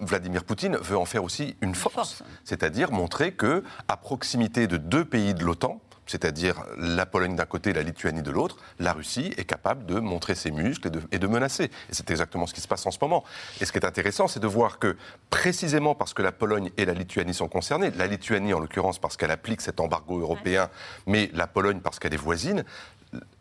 [0.00, 5.04] Vladimir Poutine veut en faire aussi une force, c'est-à-dire montrer que à proximité de deux
[5.04, 5.80] pays de l'OTAN,
[6.12, 9.98] c'est-à-dire la Pologne d'un côté et la Lituanie de l'autre, la Russie est capable de
[9.98, 11.64] montrer ses muscles et de, menacer.
[11.64, 13.24] Et c'est exactement ce qui se passe en ce moment.
[13.62, 14.94] Et ce qui est intéressant, c'est de voir que
[15.30, 19.16] précisément parce que la Pologne et la Lituanie sont concernées, la Lituanie en l'occurrence parce
[19.16, 20.68] qu'elle applique cet embargo européen,
[21.06, 22.62] mais la Pologne parce qu'elle est voisine,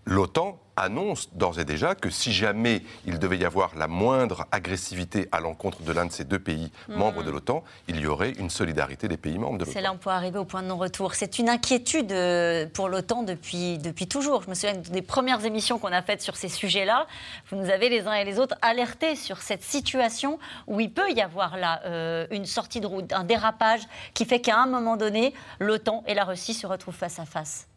[0.05, 5.27] l'OTAN annonce d'ores et déjà que si jamais il devait y avoir la moindre agressivité
[5.31, 6.95] à l'encontre de l'un de ces deux pays hmm.
[6.95, 9.73] membres de l'OTAN, il y aurait une solidarité des pays membres de l'OTAN.
[9.73, 11.13] C'est là on peut arriver au point de non-retour.
[11.13, 14.43] C'est une inquiétude euh, pour l'OTAN depuis, depuis toujours.
[14.43, 17.05] Je me souviens des premières émissions qu'on a faites sur ces sujets-là.
[17.49, 21.11] Vous nous avez les uns et les autres alertés sur cette situation où il peut
[21.11, 23.81] y avoir là euh, une sortie de route, un dérapage
[24.13, 27.67] qui fait qu'à un moment donné, l'OTAN et la Russie se retrouvent face à face.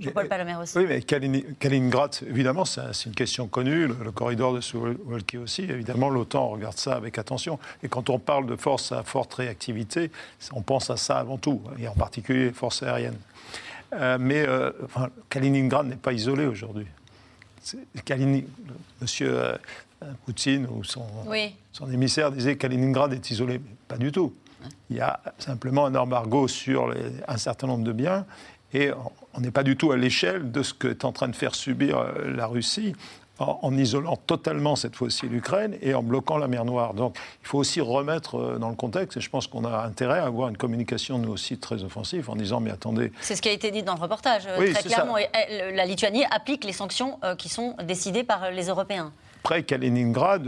[0.00, 0.28] Jean-Paul
[0.62, 0.78] aussi.
[0.78, 3.86] Oui, mais Kaliningrad, évidemment, c'est une question connue.
[3.86, 5.62] Le, corridor de Suwalki aussi.
[5.62, 7.58] Évidemment, l'OTAN regarde ça avec attention.
[7.82, 10.10] Et quand on parle de forces à forte réactivité,
[10.52, 13.18] on pense à ça avant tout, et en particulier les forces aériennes.
[13.92, 14.70] Euh, mais euh,
[15.28, 16.86] Kaliningrad n'est pas isolé aujourd'hui.
[19.00, 19.56] Monsieur euh,
[20.24, 21.04] Poutine ou son,
[21.72, 23.60] son émissaire disait Kaliningrad est isolé.
[23.88, 24.32] pas du tout.
[24.88, 26.94] Il y a simplement un embargo sur
[27.26, 28.26] un certain nombre de biens
[28.72, 28.90] et
[29.34, 31.98] on n'est pas du tout à l'échelle de ce qu'est en train de faire subir
[31.98, 32.94] euh, la Russie
[33.38, 36.92] en, isolant totalement cette fois-ci l'Ukraine et en bloquant la mer Noire.
[36.92, 40.18] Donc il faut aussi remettre euh, dans le contexte, et je pense qu'on a intérêt
[40.18, 43.12] à avoir une communication, nous aussi, très offensive, en disant, mais attendez...
[43.22, 45.16] C'est ce qui a été dit dans le reportage, euh, très clairement.
[45.16, 49.10] la Lituanie applique les sanctions qui sont décidées par les Européens.
[49.42, 50.44] Après, Kaliningrad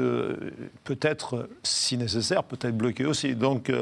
[0.85, 3.35] peut être, si nécessaire, peut être bloqué aussi.
[3.35, 3.73] Donc,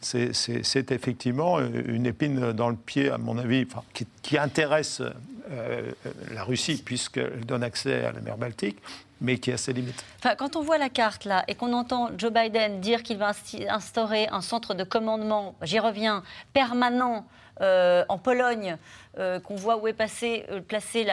[0.00, 5.02] c'est effectivement une épine dans le pied, à mon avis, qui, qui, intéresse
[5.50, 5.92] euh,
[6.32, 8.78] la Russie, puisqu'elle donne accès à la mer Baltique,
[9.20, 10.04] mais qui a ses limites.
[10.18, 13.32] Enfin, quand on voit la carte là et qu'on entend Joe Biden dire qu'il va
[13.68, 17.26] instaurer un centre de commandement, j'y reviens, permanent
[17.60, 18.76] euh, en Pologne,
[19.18, 21.06] euh, qu'on voit où est passé, placée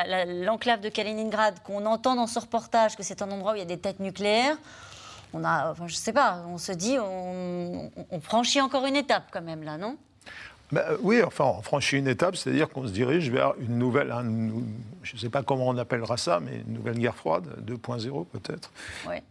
[0.43, 3.63] l'enclave de Kaliningrad, qu'on entend dans ce reportage que c'est un endroit où il y
[3.63, 4.57] a des têtes nucléaires,
[5.33, 9.41] on a, enfin, je sais pas, on se dit, on franchit encore une étape quand
[9.41, 9.97] même là, non?
[10.73, 14.11] Ben, euh, oui, enfin, on franchit une étape, c'est-à-dire qu'on se dirige vers une nouvelle,
[15.03, 18.71] je ne sais pas comment on appellera ça, mais une nouvelle guerre froide, 2.0 peut-être,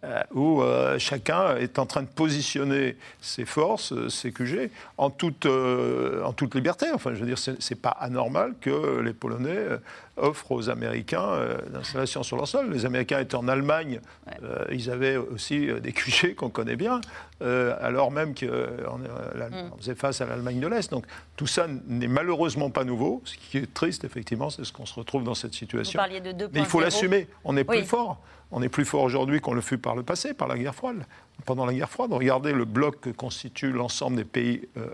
[0.04, 5.46] euh, où euh, chacun est en train de positionner ses forces, ses QG, en toute,
[5.46, 6.86] en toute liberté.
[6.94, 9.66] Enfin, je veux dire, c'est pas anormal que les Polonais
[10.16, 11.38] offrent aux Américains
[11.72, 12.70] l'installation sur leur sol.
[12.70, 14.00] Les Américains étaient en Allemagne,
[14.70, 17.00] ils avaient aussi des QG qu'on connaît bien,
[17.40, 19.78] alors même qu'on mm.
[19.78, 20.90] faisait face à l'Allemagne de l'Est.
[20.90, 21.06] Donc
[21.36, 23.22] tout ça n'est malheureusement pas nouveau.
[23.24, 25.98] Ce qui est triste, effectivement, c'est ce qu'on se retrouve dans cette situation.
[25.98, 27.28] Vous parliez de Mais il faut l'assumer.
[27.44, 28.20] On est plus fort.
[28.54, 31.06] On est plus fort aujourd'hui qu'on le fut par le passé, par la guerre froide
[31.44, 32.12] pendant la guerre froide.
[32.12, 34.86] Regardez le bloc que constitue l'ensemble des pays euh,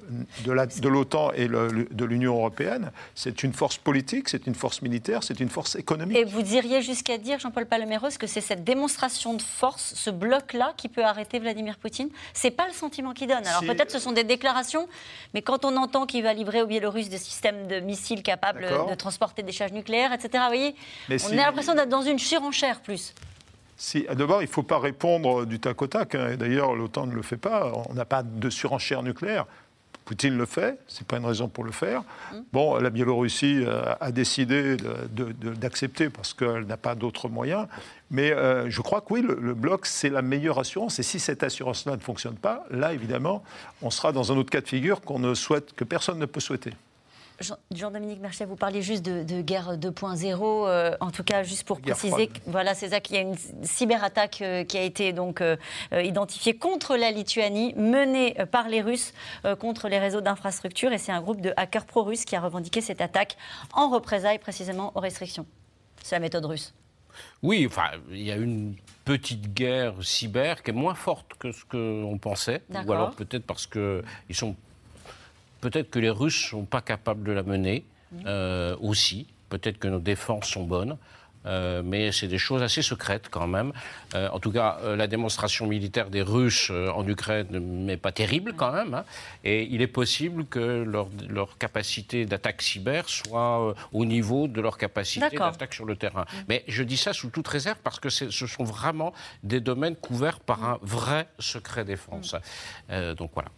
[0.44, 2.90] de l'OTAN et de l'Union européenne.
[3.14, 6.16] C'est une force politique, c'est une force militaire, c'est une force économique.
[6.16, 10.72] Et vous diriez jusqu'à dire, Jean-Paul Paloméros, que c'est cette démonstration de force, ce bloc-là,
[10.76, 12.08] qui peut arrêter Vladimir Poutine?
[12.32, 13.46] C'est pas le sentiment qu'il donne.
[13.46, 14.88] Alors peut-être ce sont des déclarations,
[15.34, 18.94] mais quand on entend qu'il va livrer aux Biélorusses des systèmes de missiles capables de
[18.94, 20.74] transporter des charges nucléaires, etc., vous voyez,
[21.10, 23.14] on a l'impression d'être dans une surenchère plus.
[23.80, 26.16] Si, D'abord, il ne faut pas répondre du tac au tac.
[26.16, 26.36] Hein.
[26.36, 27.72] D'ailleurs, l'OTAN ne le fait pas.
[27.88, 29.46] On n'a pas de surenchère nucléaire.
[30.04, 32.00] Poutine le fait, ce n'est pas une raison pour le faire.
[32.00, 32.36] Mmh.
[32.52, 34.76] Bon, la Biélorussie euh, a décidé
[35.12, 37.66] d'accepter parce qu'elle n'a pas d'autres moyens.
[38.10, 40.98] Mais euh, je crois que oui, le bloc, c'est la meilleure assurance.
[40.98, 43.44] Et si cette assurance-là ne fonctionne pas, là, évidemment,
[43.82, 46.40] on sera dans un autre cas de figure qu'on ne souhaite, que personne ne peut
[46.40, 46.72] souhaiter.
[47.70, 52.30] Jean-Dominique Merchet, vous parliez juste de, guerre 2.0, euh, en tout cas juste pour préciser,
[52.46, 55.56] voilà, c'est ça qu'il y a une cyberattaque euh, qui a été donc euh,
[55.92, 59.12] identifiée contre la Lituanie, menée par les Russes
[59.60, 63.00] contre les réseaux d'infrastructures, et c'est un groupe de hackers pro-russes qui a revendiqué cette
[63.00, 63.36] attaque
[63.72, 65.46] en représailles précisément aux restrictions.
[66.02, 66.74] C'est la méthode russe.
[67.42, 68.74] Oui, enfin, il y a une
[69.04, 73.66] petite guerre cyber qui est moins forte que ce qu'on pensait, ou alors peut-être parce
[73.66, 74.56] qu'ils sont
[75.60, 77.84] Peut-être que les Russes ne sont pas capables de la mener
[78.26, 79.26] euh, aussi.
[79.48, 80.96] Peut-être que nos défenses sont bonnes.
[81.46, 83.72] Euh, mais c'est des choses assez secrètes quand même.
[84.14, 88.72] Euh, en tout cas, la démonstration militaire des Russes en Ukraine n'est pas terrible quand
[88.72, 88.92] même.
[88.92, 89.04] Hein.
[89.44, 94.76] et il est possible que leur, leur capacité d'attaque cyber soit au niveau de leur
[94.76, 96.26] capacité d'attaque sur le terrain.
[96.48, 100.40] Mais je dis ça sous toute réserve parce que ce sont vraiment des domaines couverts
[100.40, 102.34] par un vrai secret défense.
[103.16, 103.50] donc voilà.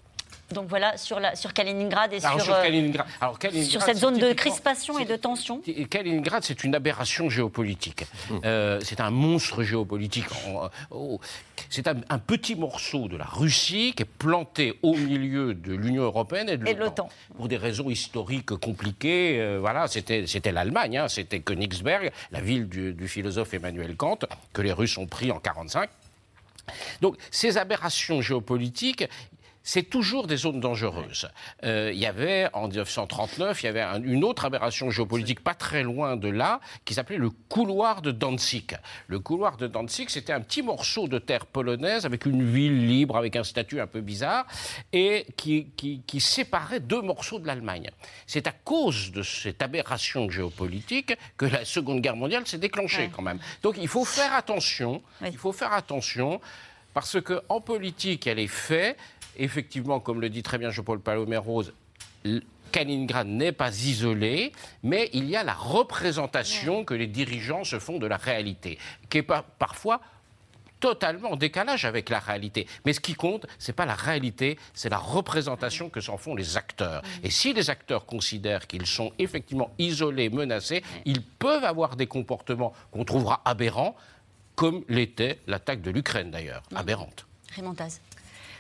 [0.53, 5.05] Donc voilà, sur, la, sur Kaliningrad et sur, euh, sur, cette zone de crispation et
[5.05, 5.63] de tension.
[5.89, 8.05] Kaliningrad, c'est une aberration géopolitique.
[8.31, 8.41] Hum.
[8.45, 10.27] Euh, c'est un monstre géopolitique.
[10.91, 11.21] Oh,
[11.69, 16.49] c'est un, petit morceau de la Russie qui est planté au milieu de l'Union européenne
[16.49, 17.09] et de l'OTAN.
[17.37, 22.93] Pour des raisons historiques compliquées, euh, voilà, c'était l'Allemagne, hein, c'était Königsberg, la ville du,
[22.93, 24.19] du philosophe Emmanuel Kant,
[24.53, 25.91] que les Russes ont pris en 1945.
[27.01, 29.09] Donc ces aberrations géopolitiques,
[29.71, 31.29] c'est toujours des zones dangereuses.
[31.63, 35.85] Euh, il y avait, en 1939, il y avait une autre aberration géopolitique pas très
[35.85, 38.77] loin de là, qui s'appelait le couloir de Danzig.
[39.07, 43.17] Le couloir de Danzig, c'était un petit morceau de terre polonaise avec une ville libre,
[43.17, 44.45] avec un statut un peu bizarre,
[44.93, 47.93] et qui, qui séparait deux morceaux de l'Allemagne.
[48.27, 53.23] C'est à cause de cette aberration géopolitique que la Seconde Guerre mondiale s'est déclenchée quand
[53.23, 53.39] même.
[53.63, 56.41] Donc il faut faire attention, il faut faire attention,
[56.93, 58.97] parce qu'en politique, elle est faite
[59.37, 61.73] effectivement, comme le dit très bien Jean-Paul Palomé-Rose,
[62.71, 64.53] Kaliningrad n'est pas isolé,
[64.83, 68.79] mais il y a la représentation que les dirigeants se font de la réalité,
[69.09, 69.27] qui est
[69.59, 70.01] parfois
[70.79, 72.67] totalement en décalage avec la réalité.
[72.87, 76.35] Mais ce qui compte, ce n'est pas la réalité, c'est la représentation que s'en font
[76.35, 77.03] les acteurs.
[77.23, 82.73] Et si les acteurs considèrent qu'ils sont effectivement isolés, menacés, ils peuvent avoir des comportements
[82.91, 83.95] qu'on trouvera aberrants,
[84.57, 87.27] comme l'était l'attaque de l'Ukraine d'ailleurs, aberrante.
[87.55, 88.01] Rémontaz.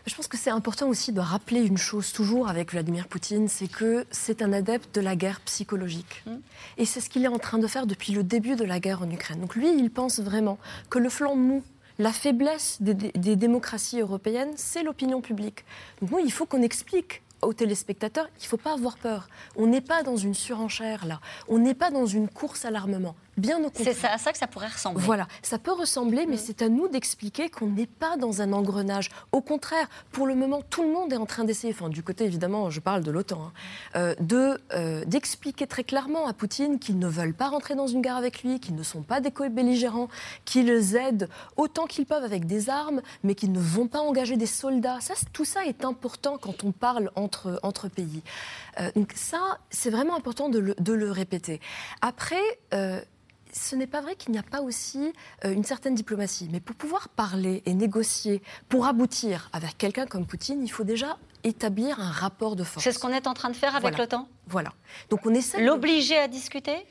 [0.06, 3.68] Je pense que c'est important aussi de rappeler une chose toujours avec Vladimir Poutine, c'est
[3.68, 6.22] que c'est un adepte de la guerre psychologique.
[6.26, 6.36] Mm.
[6.78, 9.02] Et c'est ce qu'il est en train de faire depuis le début de la guerre
[9.02, 9.40] en Ukraine.
[9.40, 11.62] Donc lui, il pense vraiment que le flanc mou,
[11.98, 15.64] la faiblesse des, des démocraties européennes, c'est l'opinion publique.
[16.00, 19.28] Donc nous, il faut qu'on explique aux téléspectateurs, il ne faut pas avoir peur.
[19.56, 21.20] On n'est pas dans une surenchère là.
[21.48, 23.14] On n'est pas dans une course à l'armement.
[23.40, 23.94] Bien au contraire.
[23.98, 25.02] C'est à ça que ça pourrait ressembler.
[25.02, 26.40] Voilà, ça peut ressembler, mais mm.
[26.44, 29.08] c'est à nous d'expliquer qu'on n'est pas dans un engrenage.
[29.32, 32.24] Au contraire, pour le moment, tout le monde est en train d'essayer, enfin du côté
[32.24, 33.52] évidemment, je parle de l'OTAN, hein,
[33.96, 38.02] euh, de euh, d'expliquer très clairement à Poutine qu'ils ne veulent pas rentrer dans une
[38.02, 40.08] guerre avec lui, qu'ils ne sont pas des co-belligérants,
[40.44, 44.46] qu'ils aident autant qu'ils peuvent avec des armes, mais qu'ils ne vont pas engager des
[44.46, 45.00] soldats.
[45.00, 48.22] Ça, tout ça est important quand on parle entre, entre pays.
[48.78, 51.60] Euh, donc ça, c'est vraiment important de le, de le répéter.
[52.02, 52.36] Après,
[53.52, 55.12] ce n'est pas vrai qu'il n'y a pas aussi
[55.44, 56.48] euh, une certaine diplomatie.
[56.50, 61.18] Mais pour pouvoir parler et négocier, pour aboutir avec quelqu'un comme Poutine, il faut déjà
[61.44, 62.84] établir un rapport de force.
[62.84, 64.28] C'est ce qu'on est en train de faire avec l'OTAN?
[64.46, 64.72] Voilà.
[65.08, 65.62] Donc on essaie.
[65.62, 66.86] L'obliger à discuter?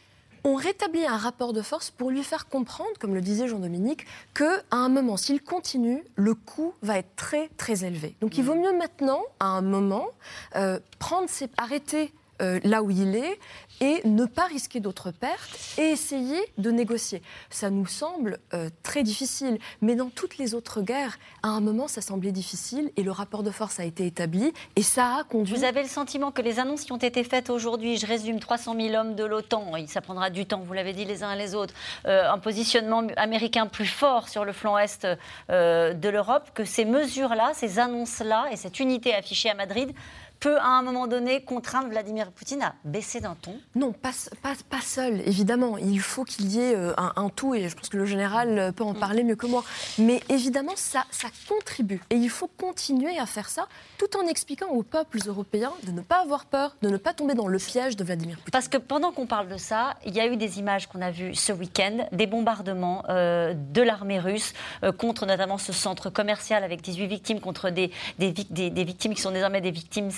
[0.45, 4.61] On rétablit un rapport de force pour lui faire comprendre, comme le disait Jean-Dominique, qu'à
[4.71, 8.15] un moment, s'il continue, le coût va être très très élevé.
[8.21, 10.07] Donc il vaut mieux maintenant, à un moment,
[10.55, 13.39] euh, prendre ses, arrêter euh, là où il est
[13.81, 17.21] et ne pas risquer d'autres pertes et essayer de négocier.
[17.49, 21.87] Ça nous semble euh, très difficile, mais dans toutes les autres guerres, à un moment,
[21.87, 25.55] ça semblait difficile et le rapport de force a été établi et ça a conduit.
[25.55, 28.75] Vous avez le sentiment que les annonces qui ont été faites aujourd'hui, je résume 300
[28.75, 31.55] 000 hommes de l'OTAN, ça prendra du temps, vous l'avez dit les uns et les
[31.55, 31.73] autres,
[32.05, 35.05] euh, un positionnement américain plus fort sur le flanc est
[35.49, 39.93] de l'Europe, que ces mesures-là, ces annonces-là et cette unité affichée à Madrid
[40.39, 43.59] peut à un moment donné contraindre Vladimir Poutine à baisser d'un ton?
[43.75, 44.11] Non, pas,
[44.41, 45.77] pas, pas, seul, évidemment.
[45.77, 48.83] Il faut qu'il y ait euh, un, tout, et je pense que le général peut
[48.83, 48.99] en mm.
[48.99, 49.63] parler mieux que moi.
[49.97, 52.01] Mais évidemment, ça, ça contribue.
[52.09, 53.67] Et il faut continuer à faire ça,
[53.97, 57.33] tout en expliquant aux peuples européens de ne pas avoir peur, de ne pas tomber
[57.33, 58.51] dans le piège de Vladimir Poutine.
[58.51, 61.11] Parce que pendant qu'on parle de ça, il y a eu des images qu'on a
[61.11, 66.63] vues ce week-end, des bombardements euh, de l'armée russe euh, contre notamment ce centre commercial
[66.63, 70.11] avec 18 victimes, contre des, des, des, des victimes qui sont désormais des victimes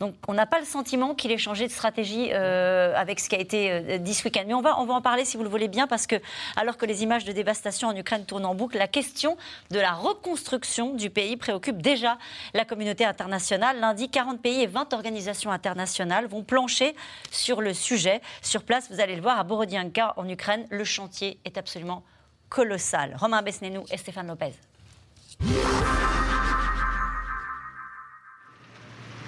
[0.00, 3.34] donc on n'a pas le sentiment qu'il ait changé de stratégie euh, avec ce qui
[3.34, 4.44] a été euh, dit ce week-end.
[4.46, 6.16] Mais on va, en parler si vous le voulez bien, parce que
[6.56, 9.36] alors que les images de dévastation en Ukraine tournent en boucle, la question
[9.70, 12.18] de la reconstruction du pays préoccupe déjà
[12.52, 13.78] la communauté internationale.
[13.80, 16.94] Lundi, 40 pays et 20 organisations internationales vont plancher
[17.30, 18.20] sur le sujet.
[18.42, 22.02] Sur place, vous allez le voir, à Borodianka, en Ukraine, le chantier est absolument
[22.48, 23.16] colossal.
[23.18, 24.52] Romain Besnenou et Stéphane Lopez.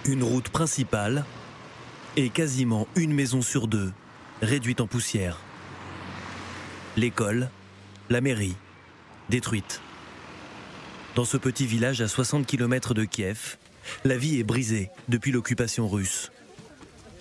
[0.08, 1.24] Une route principale
[2.16, 3.92] et quasiment une maison sur deux
[4.42, 5.40] réduite en poussière.
[6.96, 7.50] L'école,
[8.10, 8.56] la mairie,
[9.28, 9.80] détruite.
[11.14, 13.56] Dans ce petit village à 60 km de Kiev,
[14.04, 16.30] la vie est brisée depuis l'occupation russe.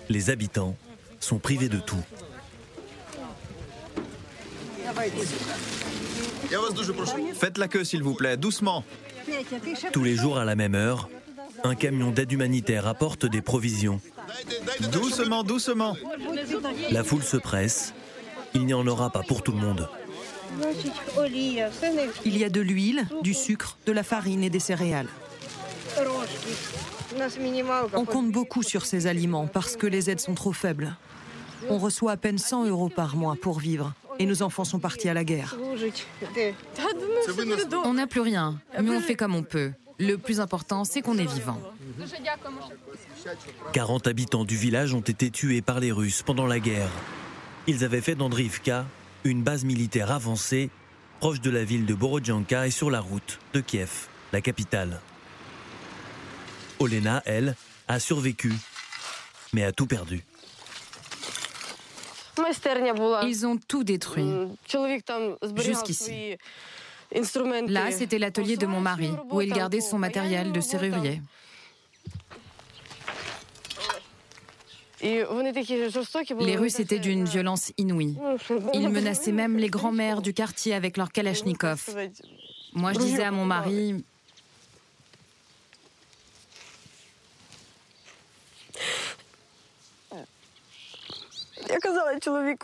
[0.08, 0.76] Les habitants
[1.18, 2.04] sont privés de tout.
[7.34, 8.84] Faites la queue s'il vous plaît, doucement.
[9.92, 11.08] Tous les jours à la même heure,
[11.64, 14.00] un camion d'aide humanitaire apporte des provisions.
[14.92, 15.96] Doucement, doucement.
[16.90, 17.94] La foule se presse.
[18.54, 19.88] Il n'y en aura pas pour tout le monde.
[22.24, 25.08] Il y a de l'huile, du sucre, de la farine et des céréales.
[27.94, 30.96] On compte beaucoup sur ces aliments parce que les aides sont trop faibles.
[31.68, 35.08] On reçoit à peine 100 euros par mois pour vivre et nos enfants sont partis
[35.08, 35.56] à la guerre.
[37.84, 39.72] On n'a plus rien, mais on fait comme on peut.
[39.98, 41.60] Le plus important, c'est qu'on est vivant.
[43.72, 46.90] 40 habitants du village ont été tués par les Russes pendant la guerre.
[47.66, 48.86] Ils avaient fait d'Andriivka
[49.24, 50.70] une base militaire avancée
[51.20, 55.00] proche de la ville de Borodjanka et sur la route de Kiev, la capitale.
[56.78, 57.56] Olena, elle,
[57.88, 58.52] a survécu,
[59.52, 60.22] mais a tout perdu.
[63.24, 64.30] Ils ont tout détruit.
[65.56, 66.36] Jusqu'ici.
[67.68, 71.20] Là, c'était l'atelier de mon mari, où il gardait son matériel de serrurier.
[75.02, 78.16] Les Russes étaient d'une violence inouïe.
[78.74, 81.94] Ils menaçaient même les grands-mères du quartier avec leurs kalachnikovs.
[82.72, 84.04] Moi, je disais à mon mari...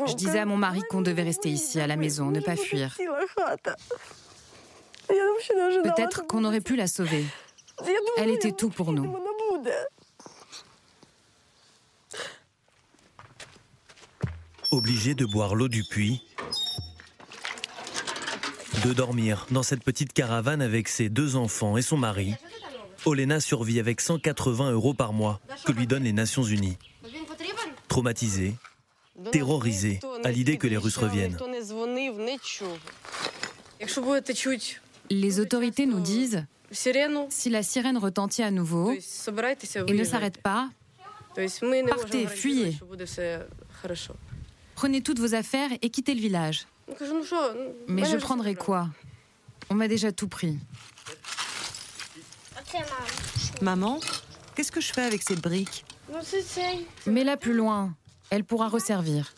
[0.07, 2.97] Je disais à mon mari qu'on devait rester ici, à la maison, ne pas fuir.
[5.09, 7.25] Peut-être qu'on aurait pu la sauver.
[8.17, 9.17] Elle était tout pour nous.
[14.71, 16.23] Obligé de boire l'eau du puits,
[18.85, 22.35] de dormir dans cette petite caravane avec ses deux enfants et son mari,
[23.05, 26.79] Olena survit avec 180 euros par mois que lui donnent les Nations Unies.
[27.89, 28.55] Traumatisée,
[29.31, 31.37] terrorisée à l'idée que les Russes reviennent.
[35.15, 40.71] Les autorités nous disent si la sirène retentit à nouveau et ne s'arrête pas,
[41.35, 42.79] partez, fuyez.
[44.75, 46.67] Prenez toutes vos affaires et quittez le village.
[47.89, 48.89] Mais je prendrai quoi?
[49.69, 50.59] On m'a déjà tout pris.
[53.61, 54.01] Maman,
[54.55, 55.85] qu'est-ce que je fais avec ces briques?
[57.07, 57.95] Mets-la plus loin.
[58.31, 59.35] Elle pourra resservir.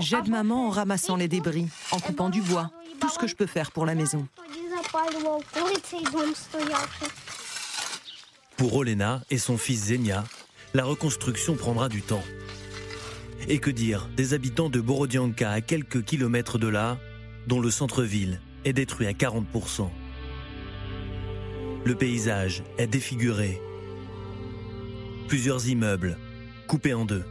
[0.00, 3.46] J'aide maman en ramassant les débris, en coupant du bois, tout ce que je peux
[3.46, 4.26] faire pour la maison.
[8.56, 10.24] Pour Olena et son fils Zenia,
[10.74, 12.22] la reconstruction prendra du temps.
[13.48, 16.98] Et que dire des habitants de Borodianka à quelques kilomètres de là,
[17.46, 19.90] dont le centre-ville est détruit à 40%.
[21.84, 23.60] Le paysage est défiguré.
[25.26, 26.16] Plusieurs immeubles
[26.68, 27.24] coupés en deux.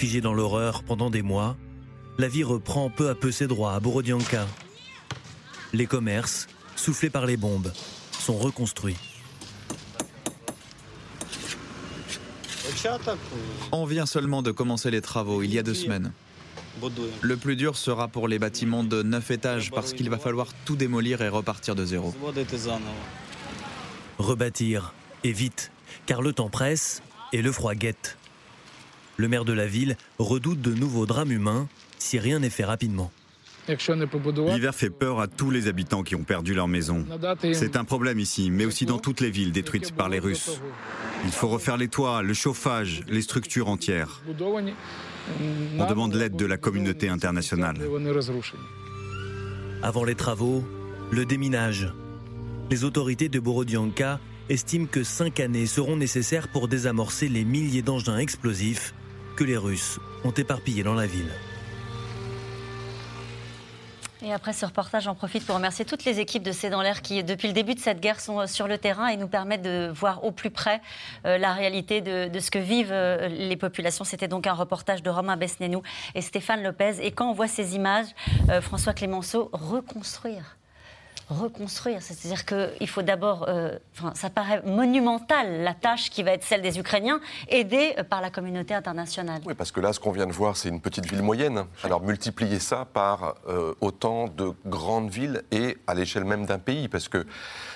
[0.00, 1.58] Figé dans l'horreur pendant des mois,
[2.16, 4.46] la vie reprend peu à peu ses droits à Borodianka.
[5.74, 7.70] Les commerces, soufflés par les bombes,
[8.10, 8.96] sont reconstruits.
[13.72, 16.14] On vient seulement de commencer les travaux il y a deux semaines.
[17.20, 20.76] Le plus dur sera pour les bâtiments de 9 étages parce qu'il va falloir tout
[20.76, 22.14] démolir et repartir de zéro.
[24.16, 24.94] Rebâtir,
[25.24, 25.70] et vite,
[26.06, 27.02] car le temps presse
[27.34, 28.16] et le froid guette.
[29.20, 31.68] Le maire de la ville redoute de nouveaux drames humains
[31.98, 33.12] si rien n'est fait rapidement.
[33.68, 37.04] L'hiver fait peur à tous les habitants qui ont perdu leur maison.
[37.52, 40.62] C'est un problème ici, mais aussi dans toutes les villes détruites par les Russes.
[41.26, 44.22] Il faut refaire les toits, le chauffage, les structures entières.
[45.78, 47.76] On demande l'aide de la communauté internationale.
[49.82, 50.64] Avant les travaux,
[51.10, 51.92] le déminage.
[52.70, 54.18] Les autorités de Borodianka
[54.48, 58.94] estiment que cinq années seront nécessaires pour désamorcer les milliers d'engins explosifs
[59.36, 61.30] que les Russes ont éparpillés dans la ville.
[64.22, 67.00] Et après ce reportage, j'en profite pour remercier toutes les équipes de C'est dans l'air
[67.00, 69.62] qui, depuis le début de cette guerre, sont euh, sur le terrain et nous permettent
[69.62, 70.82] de voir au plus près
[71.24, 74.04] euh, la réalité de, ce que vivent euh, les populations.
[74.04, 75.82] C'était donc un reportage de Romain Besnénou
[76.14, 76.96] et Stéphane Lopez.
[77.00, 78.08] Et quand on voit ces images,
[78.60, 80.56] François Clémenceau, reconstruire
[81.30, 82.02] reconstruire.
[82.02, 83.78] C'est-à-dire qu'il faut d'abord, euh,
[84.14, 88.74] ça paraît monumental la tâche qui va être celle des Ukrainiens, aidée par la communauté
[88.74, 89.40] internationale.
[89.46, 91.64] Oui, parce que là, ce qu'on vient de voir, c'est une petite ville moyenne.
[91.84, 96.88] Alors multiplier ça par euh, autant de grandes villes et à l'échelle même d'un pays,
[96.88, 97.26] parce que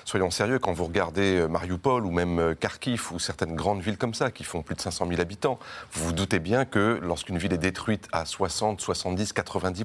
[0.05, 4.15] soyons sérieux, quand vous regardez euh, Mariupol ou même Kharkiv ou certaines grandes villes comme
[4.15, 5.59] ça qui font plus de 500 000 habitants,
[5.93, 9.85] vous vous doutez bien que lorsqu'une ville est détruite à 60, 70, 90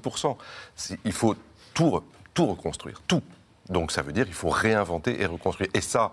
[1.06, 1.36] il faut
[1.74, 2.02] tout,
[2.34, 3.22] tout reconstruire, tout.
[3.70, 5.70] Donc ça veut dire qu'il faut réinventer et reconstruire.
[5.74, 6.12] Et ça,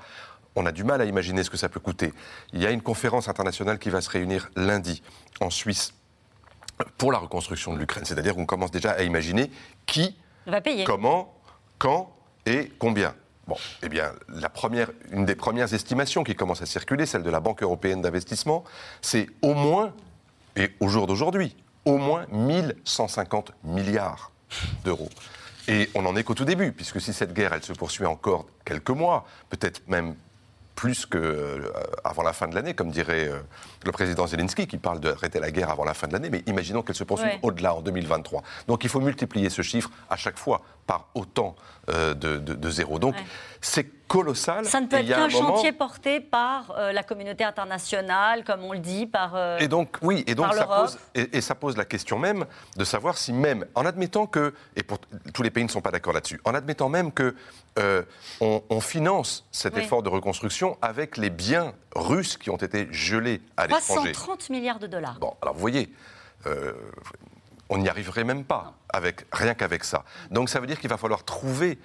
[0.55, 2.13] on a du mal à imaginer ce que ça peut coûter.
[2.53, 5.03] Il y a une conférence internationale qui va se réunir lundi
[5.41, 5.95] en Suisse
[6.99, 8.05] pour la reconstruction de l'Ukraine.
[8.05, 9.51] C'est-à-dire qu'on commence déjà à imaginer
[9.87, 10.85] qui, va payer.
[10.85, 11.35] comment,
[11.79, 13.15] quand et combien.
[13.47, 17.31] Bon, eh bien, la première, une des premières estimations qui commence à circuler, celle de
[17.31, 18.65] la Banque européenne d'investissement,
[19.03, 19.93] c'est au moins,
[20.57, 24.33] et au jour d'aujourd'hui, au moins 1150 milliards
[24.85, 25.11] d'euros.
[25.69, 28.47] Et on n'en est qu'au tout début, puisque si cette guerre, elle se poursuit encore
[28.65, 30.15] quelques mois, peut-être même
[30.77, 33.41] plus qu'avant euh, la fin de l'année, comme dirait euh,
[33.85, 36.83] le président Zelensky, qui parle d'arrêter la guerre avant la fin de l'année, mais imaginons
[36.83, 38.43] qu'elle se poursuive au-delà, en 2023.
[38.69, 41.57] Donc il faut multiplier ce chiffre à chaque fois par autant
[41.89, 42.99] euh, de, zéro.
[42.99, 43.17] Donc
[43.61, 44.65] c'est colossal.
[44.65, 48.79] Ça ne peut être qu'un chantier porté par euh, la communauté internationale, comme on le
[48.79, 52.19] dit, par euh, Et donc, oui, et donc ça pose, et, ça pose la question
[52.19, 52.47] même
[52.77, 54.99] de savoir si même, en admettant que, et pour,
[55.33, 57.35] tous les pays ne sont pas d'accord là-dessus, en admettant même que
[58.41, 63.67] on, finance cet effort de reconstruction avec les biens russes qui ont été gelés à
[63.67, 64.13] l'étranger.
[64.13, 65.19] 330 milliards de dollars.
[65.19, 65.93] Bon, alors vous voyez,
[67.69, 70.05] on n'y arriverait même pas, avec, rien qu'avec ça.
[70.31, 71.79] Donc ça veut dire qu'il va falloir trouver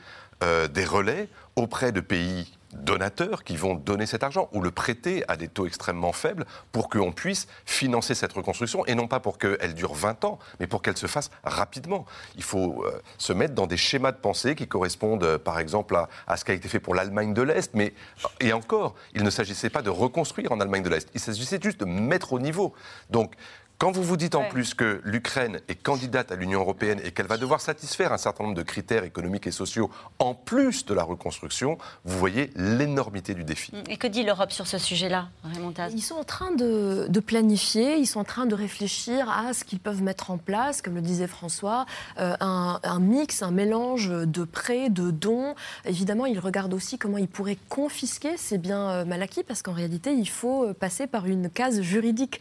[0.43, 5.23] euh, des relais auprès de pays donateurs qui vont donner cet argent ou le prêter
[5.27, 9.37] à des taux extrêmement faibles pour qu'on puisse financer cette reconstruction et non pas pour
[9.37, 12.05] qu'elle dure 20 ans, mais pour qu'elle se fasse rapidement.
[12.35, 15.97] Il faut euh, se mettre dans des schémas de pensée qui correspondent euh, par exemple
[16.27, 17.93] à, ce qui a été fait pour l'Allemagne de l'Est, mais
[18.39, 21.79] et encore, il ne s'agissait pas de reconstruire en Allemagne de l'Est, il s'agissait juste
[21.79, 22.73] de mettre au niveau.
[23.09, 23.33] Donc
[23.81, 27.25] quand vous vous dites en plus que l'Ukraine est candidate à l'Union européenne et qu'elle
[27.25, 31.01] va devoir satisfaire un certain nombre de critères économiques et sociaux en plus de la
[31.01, 33.73] reconstruction, vous voyez l'énormité du défi.
[33.89, 38.05] Et que dit l'Europe sur ce sujet-là, Raymond Ils sont en train de, planifier, ils
[38.05, 41.25] sont en train de réfléchir à ce qu'ils peuvent mettre en place, comme le disait
[41.25, 41.87] François,
[42.19, 45.55] euh, un, un, mix, un mélange de prêts, de dons.
[45.85, 49.73] Évidemment, ils regardent aussi comment ils pourraient confisquer ces biens euh, mal acquis, parce qu'en
[49.73, 52.39] réalité, il faut euh, passer par une case juridique.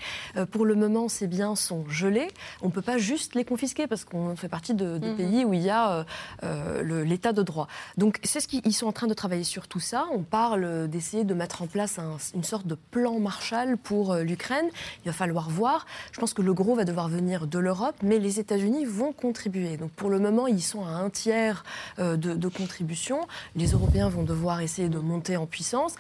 [0.51, 2.29] Pour le moment, c'est biens sont gelés,
[2.61, 5.17] on ne peut pas juste les confisquer parce qu'on fait partie de, mhm.
[5.17, 6.05] pays où il y a euh,
[6.43, 7.69] euh, l'état de droit.
[7.97, 10.07] Donc c'est ce qu'ils sont en train de travailler sur tout ça.
[10.13, 11.99] On parle d'essayer de mettre en place
[12.35, 14.69] une sorte de plan Marshall pour euh, l'Ukraine.
[15.05, 15.87] Il va falloir voir.
[16.13, 19.77] Je pense que le gros va devoir venir de l'Europe, mais les États-Unis vont contribuer.
[19.77, 21.65] Donc pour le moment, ils sont à un tiers
[21.99, 23.21] de, de, contribution.
[23.55, 25.95] Les Européens vont devoir essayer de monter en puissance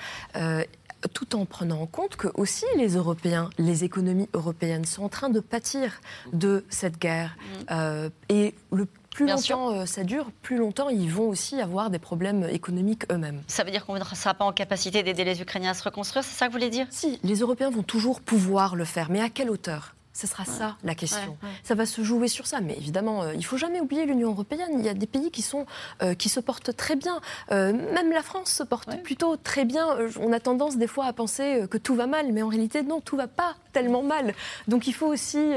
[1.14, 5.28] tout en prenant en compte que aussi les Européens, les économies européennes sont en train
[5.28, 6.00] de pâtir
[6.32, 7.36] de cette guerre.
[7.38, 7.64] Mm.
[7.70, 11.98] Euh, et le plus longtemps euh, ça dure, plus longtemps ils vont aussi avoir des
[11.98, 13.42] problèmes économiques eux-mêmes.
[13.48, 16.24] Ça veut dire qu'on ne sera pas en capacité d'aider les Ukrainiens à se reconstruire,
[16.24, 16.86] c'est ça que vous voulez dire?
[16.90, 19.94] Si, les Européens vont toujours pouvoir le faire, mais à quelle hauteur?
[20.12, 21.36] Ce sera ça la question.
[21.62, 22.60] Ça va se jouer sur ça.
[22.60, 24.70] Mais évidemment, euh, il faut jamais oublier l'Union européenne.
[24.78, 25.66] Il y a des pays qui, sont,
[26.02, 27.20] euh, qui se portent très bien.
[27.52, 29.86] Euh, même la France se porte plutôt très bien.
[30.20, 33.00] On a tendance des fois à penser que tout va mal, mais en réalité, non,
[33.00, 34.34] tout va pas tellement mal.
[34.66, 35.52] Donc il faut aussi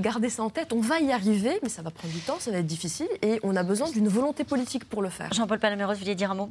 [0.00, 0.72] garder ça en tête.
[0.72, 3.38] On va y arriver, mais ça va prendre du temps, ça va être difficile, et
[3.42, 5.32] on a besoin d'une volonté politique pour le faire.
[5.32, 6.50] Jean-Paul Palaméros, vous vouliez dire un mot?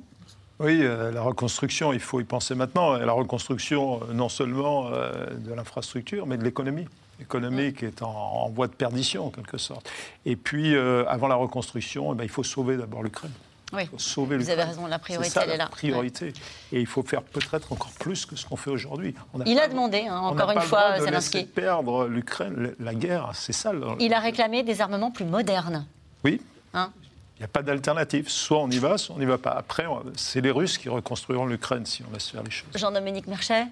[0.60, 2.94] Oui, la reconstruction, il faut y penser maintenant.
[2.94, 6.86] La reconstruction, non seulement de l'infrastructure, mais de l'économie
[7.24, 9.90] économique est en, voie de perdition en quelque sorte.
[10.26, 13.32] Et puis, euh, avant la reconstruction, eh ben, il faut sauver d'abord l'Ukraine.
[13.74, 13.90] Oui.
[13.98, 15.68] sauver Vous avez raison, la priorité, elle est là.
[15.68, 16.32] priorité.
[16.72, 19.16] Et il faut faire peut-être encore plus que ce qu'on fait aujourd'hui.
[19.48, 21.46] Il a demandé, hein, encore une fois, de Zelensky.
[21.46, 23.72] perdre l'Ukraine, la guerre, c'est ça.
[24.00, 25.88] Il a réclamé des armements plus modernes.
[26.24, 26.40] Oui.
[26.76, 26.92] Hein
[27.38, 28.30] il n'y a pas d'alternative.
[28.30, 29.52] Soit on y va, soit on n'y va pas.
[29.52, 32.70] Après, c'est les Russes qui reconstruiront l'Ukraine si on laisse faire les choses.
[32.76, 33.66] Jean-Dominique Merchet?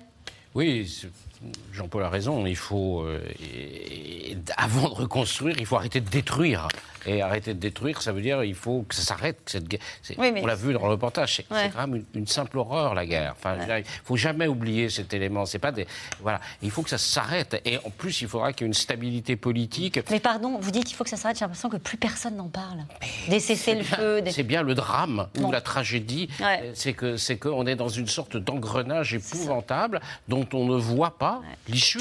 [0.55, 0.91] Oui,
[1.73, 3.19] Jean-Paul a raison, il faut, euh,
[4.57, 6.67] avant de reconstruire, il faut arrêter de détruire.
[7.07, 9.39] Et arrêter de détruire, ça veut dire qu'il faut que ça s'arrête.
[9.47, 9.79] Cette guerre.
[10.19, 13.33] On l'a vu dans le reportage, c'est quand même une, simple horreur, la guerre.
[13.37, 15.47] Enfin, Il ne faut jamais oublier cet élément.
[15.47, 15.87] C'est pas des...
[16.21, 16.39] voilà.
[16.61, 17.59] Il faut que ça s'arrête.
[17.65, 19.99] Et en plus, il faudra qu'il y ait une stabilité politique.
[20.11, 22.49] Mais pardon, vous dites qu'il faut que ça s'arrête, j'ai l'impression que plus personne n'en
[22.49, 22.85] parle.
[23.29, 24.21] Des cessez-le-feu.
[24.29, 26.29] C'est bien le drame ou la tragédie.
[26.75, 31.30] C'est qu'on est, que est dans une sorte d'engrenage épouvantable dont on ne voit pas
[31.67, 31.99] l'issue.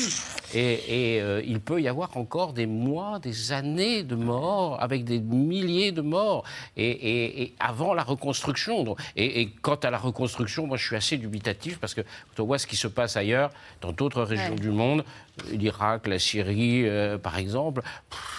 [0.55, 5.21] Et, euh, il peut y avoir encore des mois, des années de morts avec des
[5.21, 6.45] milliers de morts,
[6.77, 8.97] et, avant la reconstruction.
[9.17, 12.59] Et, quant à la reconstruction, moi je suis assez dubitatif parce que quand on voit
[12.59, 13.51] ce qui se passe ailleurs,
[13.81, 15.05] dans d'autres régions du monde,
[15.51, 17.83] l'Irak, la Syrie, euh, par exemple,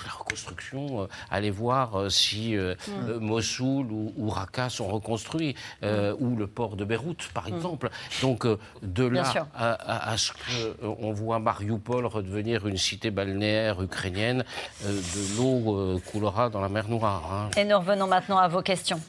[0.06, 3.18] la reconstruction, euh, allez voir euh, si mm.
[3.20, 7.56] Mossoul ou, Raqqa sont reconstruits, ou le port de Beyrouth, par mm.
[7.56, 7.90] exemple.
[8.22, 8.46] Donc,
[8.82, 14.44] de là à, ce qu'on voit Mariupol redevenir une cité balnéaire ukrainienne,
[14.84, 17.30] de l'eau coulera dans la mer Noire.
[17.32, 17.50] Hein.
[17.58, 19.00] Et nous revenons maintenant à vos questions.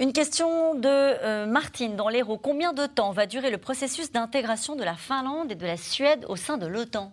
[0.00, 2.38] Une question de euh, Martine dans l'Hérault.
[2.38, 6.24] Combien de temps va durer le processus d'intégration de la Finlande et de la Suède
[6.26, 7.12] au sein de l'OTAN?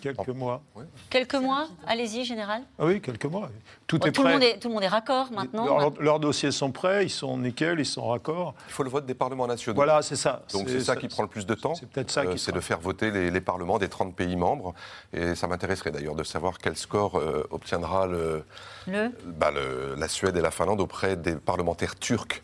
[0.00, 0.62] Quelques mois.
[1.10, 2.62] Quelques mois Allez-y, Général.
[2.78, 3.50] Ah oui, quelques mois.
[3.86, 4.32] Tout est tout prêt.
[4.32, 5.92] Le monde est, tout le monde est raccord maintenant.
[6.00, 8.54] Leurs dossiers sont prêts, ils sont nickel, ils sont raccords.
[8.68, 9.76] Il faut le vote des parlements nationaux.
[9.76, 10.42] Voilà, c'est ça.
[10.52, 11.74] Donc c'est ça, qui prend le plus de temps.
[11.74, 12.22] C'est peut-être ça.
[12.22, 14.74] Euh, c'est de faire voter les, parlements des 30 pays membres.
[15.12, 18.44] Et ça m'intéresserait d'ailleurs de savoir quel score euh, obtiendra le,
[19.24, 19.94] bah, le...
[19.96, 22.42] la Suède et la Finlande auprès des parlementaires turcs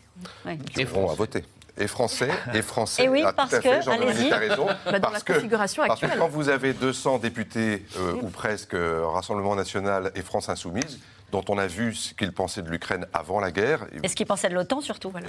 [0.73, 1.43] qui vont à voter
[1.77, 3.03] et français, et français.
[3.03, 4.67] Et oui, ah, parce que, Jean-Dominique a raison.
[4.85, 9.55] Bah, parce, que, parce que quand vous avez 200 députés, euh, ou presque, euh, Rassemblement
[9.55, 10.99] National et France Insoumise,
[11.31, 13.87] dont on a vu ce qu'ils pensaient de l'Ukraine avant la guerre.
[14.03, 15.09] Et ce qu'ils pensaient de l'OTAN surtout.
[15.09, 15.27] Voilà.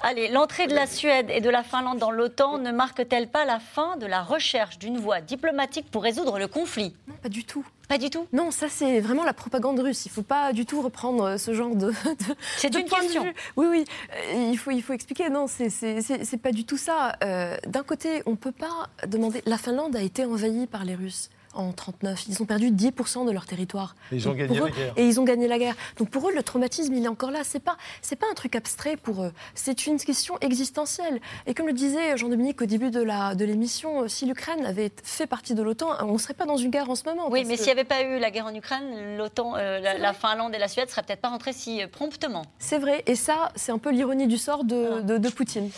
[0.00, 3.60] Allez, l'entrée de la Suède et de la Finlande dans l'OTAN ne marque-t-elle pas la
[3.60, 6.94] fin de la recherche d'une voie diplomatique pour résoudre le conflit?
[7.08, 7.64] Non, pas du tout.
[7.88, 8.26] Pas du tout?
[8.32, 10.06] Non, ça c'est vraiment la propagande russe.
[10.06, 11.92] Il ne faut pas du tout reprendre ce genre de.
[12.56, 13.24] c'est une question.
[13.56, 13.84] Oui, oui.
[14.14, 15.28] Euh, il, faut, il faut expliquer.
[15.28, 17.16] Non, c'est pas du tout ça.
[17.22, 19.42] Euh, d'un côté, on ne peut pas demander.
[19.44, 22.24] La Finlande a été envahie par les Russes en 39.
[22.28, 23.94] Ils ont perdu 10% de leur territoire.
[24.12, 24.92] Et ils ont gagné la guerre.
[24.96, 25.74] Et ils ont gagné la guerre.
[25.96, 27.40] Donc pour eux, le traumatisme, il est encore là.
[27.44, 29.32] C'est pas, c'est pas un truc abstrait pour eux.
[29.54, 31.20] C'est une question existentielle.
[31.46, 35.26] Et comme le disait Jean-Dominique au début de, la, de l'émission, si l'Ukraine avait fait
[35.26, 37.28] partie de l'OTAN, on ne serait pas dans une guerre en ce moment.
[37.30, 40.54] Oui, mais s'il n'y avait pas eu la guerre en Ukraine, l'OTAN, euh, la, Finlande
[40.54, 42.44] et la Suède ne seraient peut-être pas rentrées si euh, promptement.
[42.58, 43.02] C'est vrai.
[43.06, 45.70] Et ça, c'est un peu l'ironie du sort de, de, de Poutine.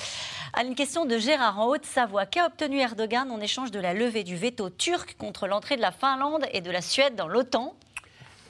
[0.58, 2.24] À une question de Gérard en Haute-Savoie.
[2.24, 5.90] Qu'a obtenu Erdogan en échange de la levée du veto turc contre l'entrée de la
[5.90, 7.74] Finlande et de la Suède dans l'OTAN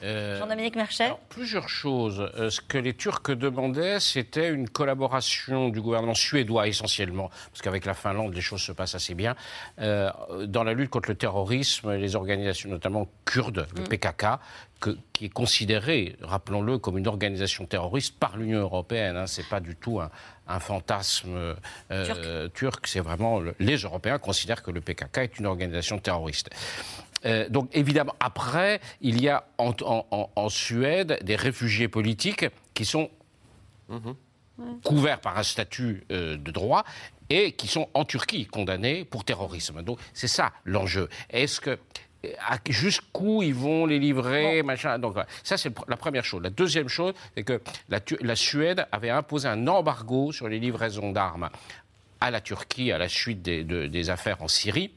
[0.03, 2.31] euh, Jean-Dominique Merchet Plusieurs choses.
[2.37, 7.87] Euh, ce que les Turcs demandaient, c'était une collaboration du gouvernement suédois essentiellement, parce qu'avec
[7.87, 9.35] la Finlande, les choses se passent assez bien,
[9.81, 10.11] euh,
[10.47, 13.89] dans la lutte contre le terrorisme, les organisations notamment kurdes, le mm.
[13.89, 14.27] PKK,
[15.15, 19.17] qui est considéré, rappelons-le, comme une organisation terroriste par l'Union européenne.
[19.17, 19.27] Hein.
[19.27, 21.57] Ce n'est pas du tout un, fantasme
[22.53, 26.51] turc, c'est vraiment les Européens considèrent que le PKK est une organisation terroriste.
[27.25, 33.11] Euh, donc évidemment, après, il y a en, Suède des réfugiés politiques qui sont
[34.85, 36.85] couverts par un statut euh, de droit
[37.29, 39.83] et qui sont en Turquie condamnés pour terrorisme.
[39.83, 41.09] Donc c'est ça l'enjeu.
[41.31, 41.79] Est-ce que
[42.69, 44.99] jusqu'où ils vont les livrer, machin?
[44.99, 46.43] Donc ça c'est la première chose.
[46.43, 51.51] La deuxième chose, c'est que la, Suède avait imposé un embargo sur les livraisons d'armes
[52.21, 54.93] à la Turquie à la suite des affaires en Syrie.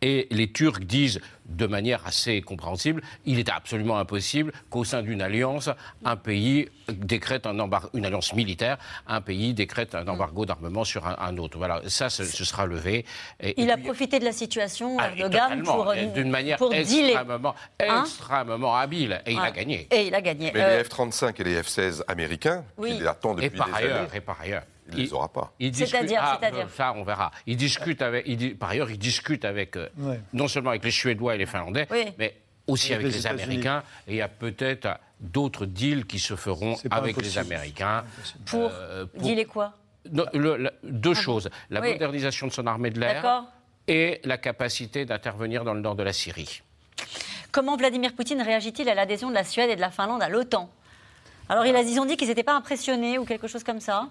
[0.00, 5.22] Et les Turcs disent de manière assez compréhensible, il est absolument impossible qu'au sein d'une
[5.22, 5.68] alliance,
[6.04, 11.06] un pays décrète un embargo, une alliance militaire, un pays décrète un embargo d'armement sur
[11.06, 11.58] un, autre.
[11.58, 13.04] Voilà, ça, ce, sera levé.
[13.56, 18.76] il a profité de la situation, ah, Erdogan, pour euh, d'une manière extrêmement, hein extrêmement
[18.76, 19.88] habile, et il a gagné.
[19.90, 20.50] Et il a gagné.
[20.54, 22.96] Mais les euh, F-35 et les F-16 américains, oui.
[22.96, 24.62] qu'il attend depuis et par des ailleurs, années, Et par ailleurs,
[24.92, 25.52] il ne les aura pas.
[25.60, 26.38] C'est-à-dire, ah,
[26.74, 27.30] Ça, on verra.
[27.46, 29.88] Il discute avec, il, par ailleurs, il discute avec, euh,
[30.32, 31.86] non seulement avec les Suédois et les Finlandais,
[32.18, 32.36] mais
[32.66, 33.82] aussi avec, les, Américains.
[34.06, 34.88] Et il y a peut-être
[35.20, 38.04] d'autres deals qui se feront avec les Américains.
[38.46, 39.74] Pour, euh, dealer quoi?
[40.04, 41.48] Deux ah choses.
[41.70, 43.44] La modernisation de son armée de l'air
[43.88, 46.62] et la capacité d'intervenir dans le nord de la Syrie.
[47.50, 50.70] Comment Vladimir Poutine réagit-il à l'adhésion de la Suède et de la Finlande à l'OTAN?
[51.48, 54.08] Alors ils ont dit qu'ils n'étaient pas impressionnés ou quelque chose comme ça.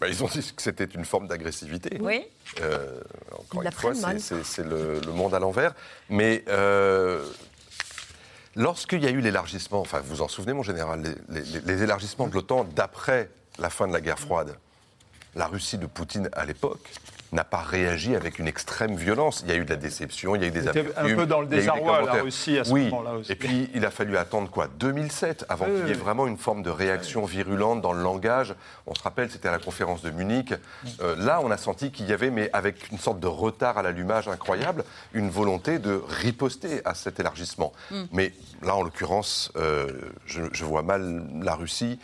[0.00, 1.98] Bah, ils ont dit que c'était une forme d'agressivité.
[2.00, 2.24] Oui.
[2.60, 3.00] Euh,
[3.36, 5.74] encore une fois, c'est le, monde à l'envers.
[6.08, 7.28] Mais euh,
[8.54, 12.64] lorsqu'il y a eu l'élargissement, enfin vous en souvenez mon général, les élargissements de l'OTAN
[12.64, 13.28] d'après
[13.58, 14.56] la fin de la guerre froide,
[15.34, 16.88] la Russie de Poutine à l'époque,
[17.32, 19.42] n'a pas réagi avec une extrême violence.
[19.44, 20.92] Il y a eu de la déception, il y a eu des amertumes.
[20.96, 23.32] un peu dans le désarroi, la Russie, à ce moment-là aussi.
[23.32, 26.62] Et puis, il a fallu attendre quoi 2007 avant qu'il y ait vraiment une forme
[26.62, 28.54] de réaction virulente dans le langage.
[28.86, 30.54] On se rappelle, c'était à la conférence de Munich.
[31.00, 33.82] Euh, là, on a senti qu'il y avait, mais avec une sorte de retard à
[33.82, 37.72] l'allumage incroyable, une volonté de riposter à cet élargissement.
[37.90, 38.02] Mm.
[38.12, 39.92] Mais là, en l'occurrence, euh,
[40.26, 41.98] je, vois mal la Russie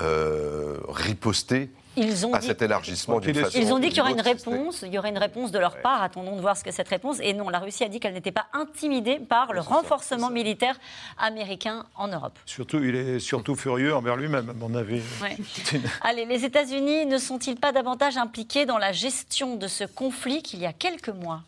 [0.00, 3.58] euh, riposter ils ont à dit, cet élargissement d'une façon.
[3.58, 5.80] Ils ont dit qu'il y aurait une réponse, il y aurait une réponse de leur
[5.80, 6.02] part.
[6.02, 7.18] Attendons de voir ce que cette réponse.
[7.20, 10.78] Et non, la Russie a dit qu'elle n'était pas intimidée par le renforcement militaire
[11.18, 12.38] américain en Europe.
[12.46, 15.02] Surtout, il est surtout furieux envers lui-même, à mon avis.
[16.02, 20.60] Allez, les États-Unis ne sont-ils pas davantage impliqués dans la gestion de ce conflit qu'il
[20.60, 21.42] y a quelques mois?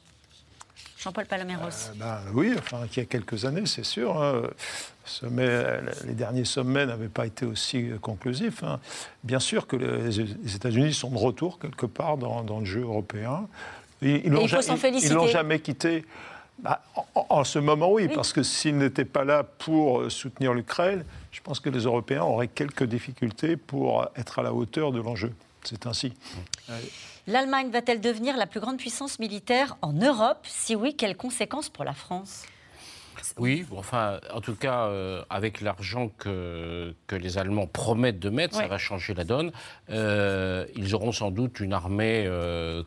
[0.98, 1.64] Jean-Paul Paloméros.
[1.64, 4.20] Euh, ben oui, enfin, il y a quelques années, c'est sûr.
[4.20, 4.42] Hein.
[5.30, 8.62] les derniers sommets n'avaient pas été aussi conclusifs.
[8.62, 8.80] Hein.
[9.22, 13.46] Bien sûr que les, États-Unis sont de retour quelque part dans, le jeu européen.
[14.02, 15.12] Ils, il faut s'en féliciter.
[15.12, 16.04] Ils l'ont jamais quitté.
[16.58, 16.80] Bah,
[17.14, 21.60] en, ce moment, oui, parce que s'ils n'étaient pas là pour soutenir l'Ukraine, je pense
[21.60, 25.34] que les Européens auraient quelques difficultés pour être à la hauteur de l'enjeu.
[25.64, 26.14] C'est ainsi.
[27.28, 31.84] L'Allemagne va-t-elle devenir la plus grande puissance militaire en Europe Si oui, quelles conséquences pour
[31.84, 32.44] la France
[33.38, 38.54] oui, enfin, en tout cas, euh, avec l'argent que, que les Allemands promettent de mettre,
[38.54, 39.52] ça va changer la donne.
[39.90, 42.82] Euh, ils auront sans doute une armée, euh,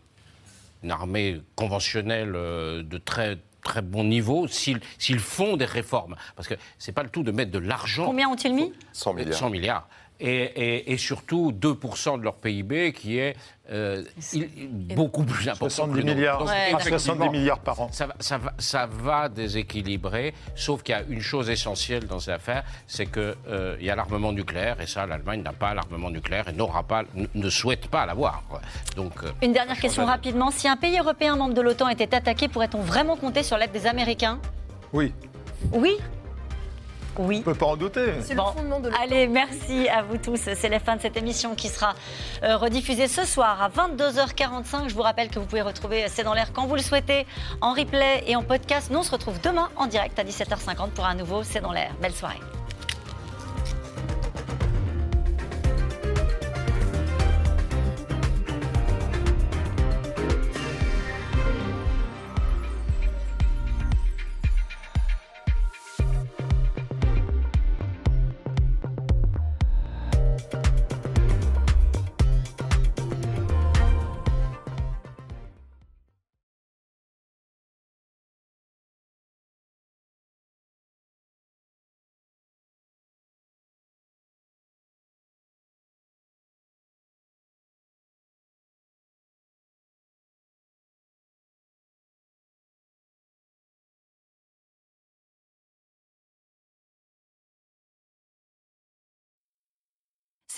[0.83, 6.15] une armée conventionnelle de très très bon niveau s'ils font des réformes.
[6.35, 8.05] Parce que c'est pas le tout de mettre de l'argent.
[8.05, 9.37] Combien ont-ils mis 100 milliards.
[9.37, 9.89] 100 milliards
[10.19, 13.35] et, surtout 2% de leur PIB qui est
[13.71, 14.03] euh,
[14.95, 15.69] beaucoup plus important.
[15.69, 16.47] 70 milliards,
[16.81, 17.89] 70 milliards par an.
[17.91, 18.07] Ça,
[18.57, 23.35] ça, va, déséquilibrer, sauf qu'il y a une chose essentielle dans ces affaires, c'est qu'il
[23.47, 27.03] euh, y a l'armement nucléaire, et ça, l'Allemagne n'a pas l'armement nucléaire et n'aura pas,
[27.33, 28.43] ne souhaite pas l'avoir.
[28.95, 30.51] Donc, euh, une dernière question rapidement.
[30.51, 33.85] Si un pays européen membre de l'OTAN était attaqué, pourrait-on vraiment compter sur l'aide des
[33.85, 34.39] Américains?
[34.91, 35.13] Oui.
[35.71, 35.97] Oui?
[37.19, 37.35] Oui.
[37.45, 38.13] On ne peut pas en douter.
[38.21, 40.39] C'est le fondement de Allez, merci à vous tous.
[40.55, 41.93] C'est la fin de cette émission qui sera
[42.43, 44.87] euh, rediffusée ce soir à 22h45.
[44.87, 47.25] Je vous rappelle que vous pouvez retrouver C'est dans l'air quand vous le souhaitez,
[47.61, 48.89] en replay et en podcast.
[48.89, 51.91] Nous, on se retrouve demain en direct à 17h50 pour un nouveau C'est dans l'air.
[52.01, 52.39] Belle soirée.